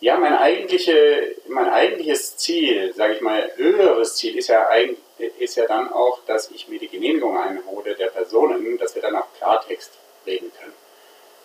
ja, 0.00 0.18
mein, 0.18 0.34
eigentliche, 0.34 1.36
mein 1.48 1.68
eigentliches 1.70 2.36
Ziel, 2.36 2.92
sage 2.94 3.14
ich 3.14 3.20
mal, 3.20 3.50
höheres 3.56 4.16
Ziel 4.16 4.36
ist 4.36 4.48
ja, 4.48 4.68
ein, 4.68 4.96
ist 5.38 5.56
ja 5.56 5.66
dann 5.66 5.92
auch, 5.92 6.20
dass 6.26 6.50
ich 6.50 6.68
mir 6.68 6.78
die 6.78 6.88
Genehmigung 6.88 7.38
einhole 7.38 7.94
der 7.94 8.08
Personen, 8.08 8.76
dass 8.78 8.94
wir 8.94 9.02
dann 9.02 9.16
auch 9.16 9.26
Klartext 9.38 9.92
reden 10.26 10.52
können. 10.58 10.74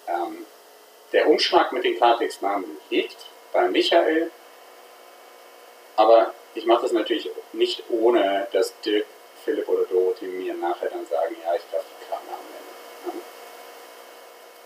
Ähm, 0.07 0.45
der 1.13 1.27
Umschlag 1.29 1.71
mit 1.71 1.83
den 1.83 1.95
Klartextnamen 1.95 2.77
liegt 2.89 3.17
bei 3.53 3.67
Michael, 3.67 4.31
aber 5.95 6.33
ich 6.55 6.65
mache 6.65 6.83
das 6.83 6.91
natürlich 6.91 7.29
nicht 7.53 7.83
ohne, 7.89 8.47
dass 8.51 8.79
Dirk, 8.81 9.05
Philipp 9.43 9.67
oder 9.67 9.85
Dorothee 9.85 10.27
mir 10.27 10.53
nachher 10.53 10.89
dann 10.89 11.05
sagen, 11.05 11.35
ja, 11.43 11.55
ich 11.55 11.61
darf 11.71 11.83
die 11.83 12.11
nennen. 12.11 12.20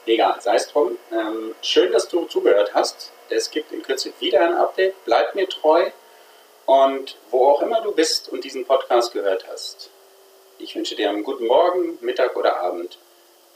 Egal, 0.05 0.39
sei 0.39 0.55
es 0.55 0.67
drum. 0.67 0.97
Ähm, 1.11 1.55
schön, 1.61 1.91
dass 1.91 2.07
du 2.07 2.25
zugehört 2.25 2.73
hast. 2.73 3.11
Es 3.29 3.49
gibt 3.49 3.71
in 3.71 3.81
Kürze 3.81 4.13
wieder 4.19 4.41
ein 4.41 4.53
Update. 4.53 4.93
Bleib 5.05 5.33
mir 5.33 5.49
treu. 5.49 5.89
Und 6.65 7.17
wo 7.31 7.47
auch 7.47 7.61
immer 7.61 7.81
du 7.81 7.91
bist 7.91 8.29
und 8.29 8.43
diesen 8.43 8.65
Podcast 8.65 9.13
gehört 9.13 9.45
hast, 9.47 9.89
ich 10.57 10.75
wünsche 10.75 10.95
dir 10.95 11.09
einen 11.09 11.23
guten 11.23 11.45
Morgen, 11.45 11.97
Mittag 12.01 12.35
oder 12.35 12.59
Abend, 12.59 12.97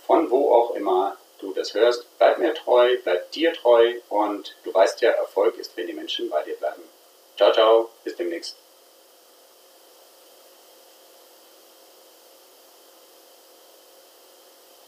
von 0.05 0.29
wo 0.29 0.53
auch 0.53 0.75
immer 0.75 1.17
du 1.39 1.53
das 1.53 1.73
hörst. 1.73 2.05
Bleib 2.17 2.37
mir 2.37 2.53
treu, 2.53 2.97
bleib 3.03 3.31
dir 3.31 3.53
treu 3.53 3.95
und 4.09 4.55
du 4.63 4.73
weißt 4.73 5.01
ja, 5.01 5.11
Erfolg 5.11 5.57
ist, 5.57 5.75
wenn 5.75 5.87
die 5.87 5.93
Menschen 5.93 6.29
bei 6.29 6.43
dir 6.43 6.55
bleiben. 6.55 6.83
Ciao, 7.35 7.51
ciao, 7.51 7.89
bis 8.03 8.15
demnächst. 8.15 8.57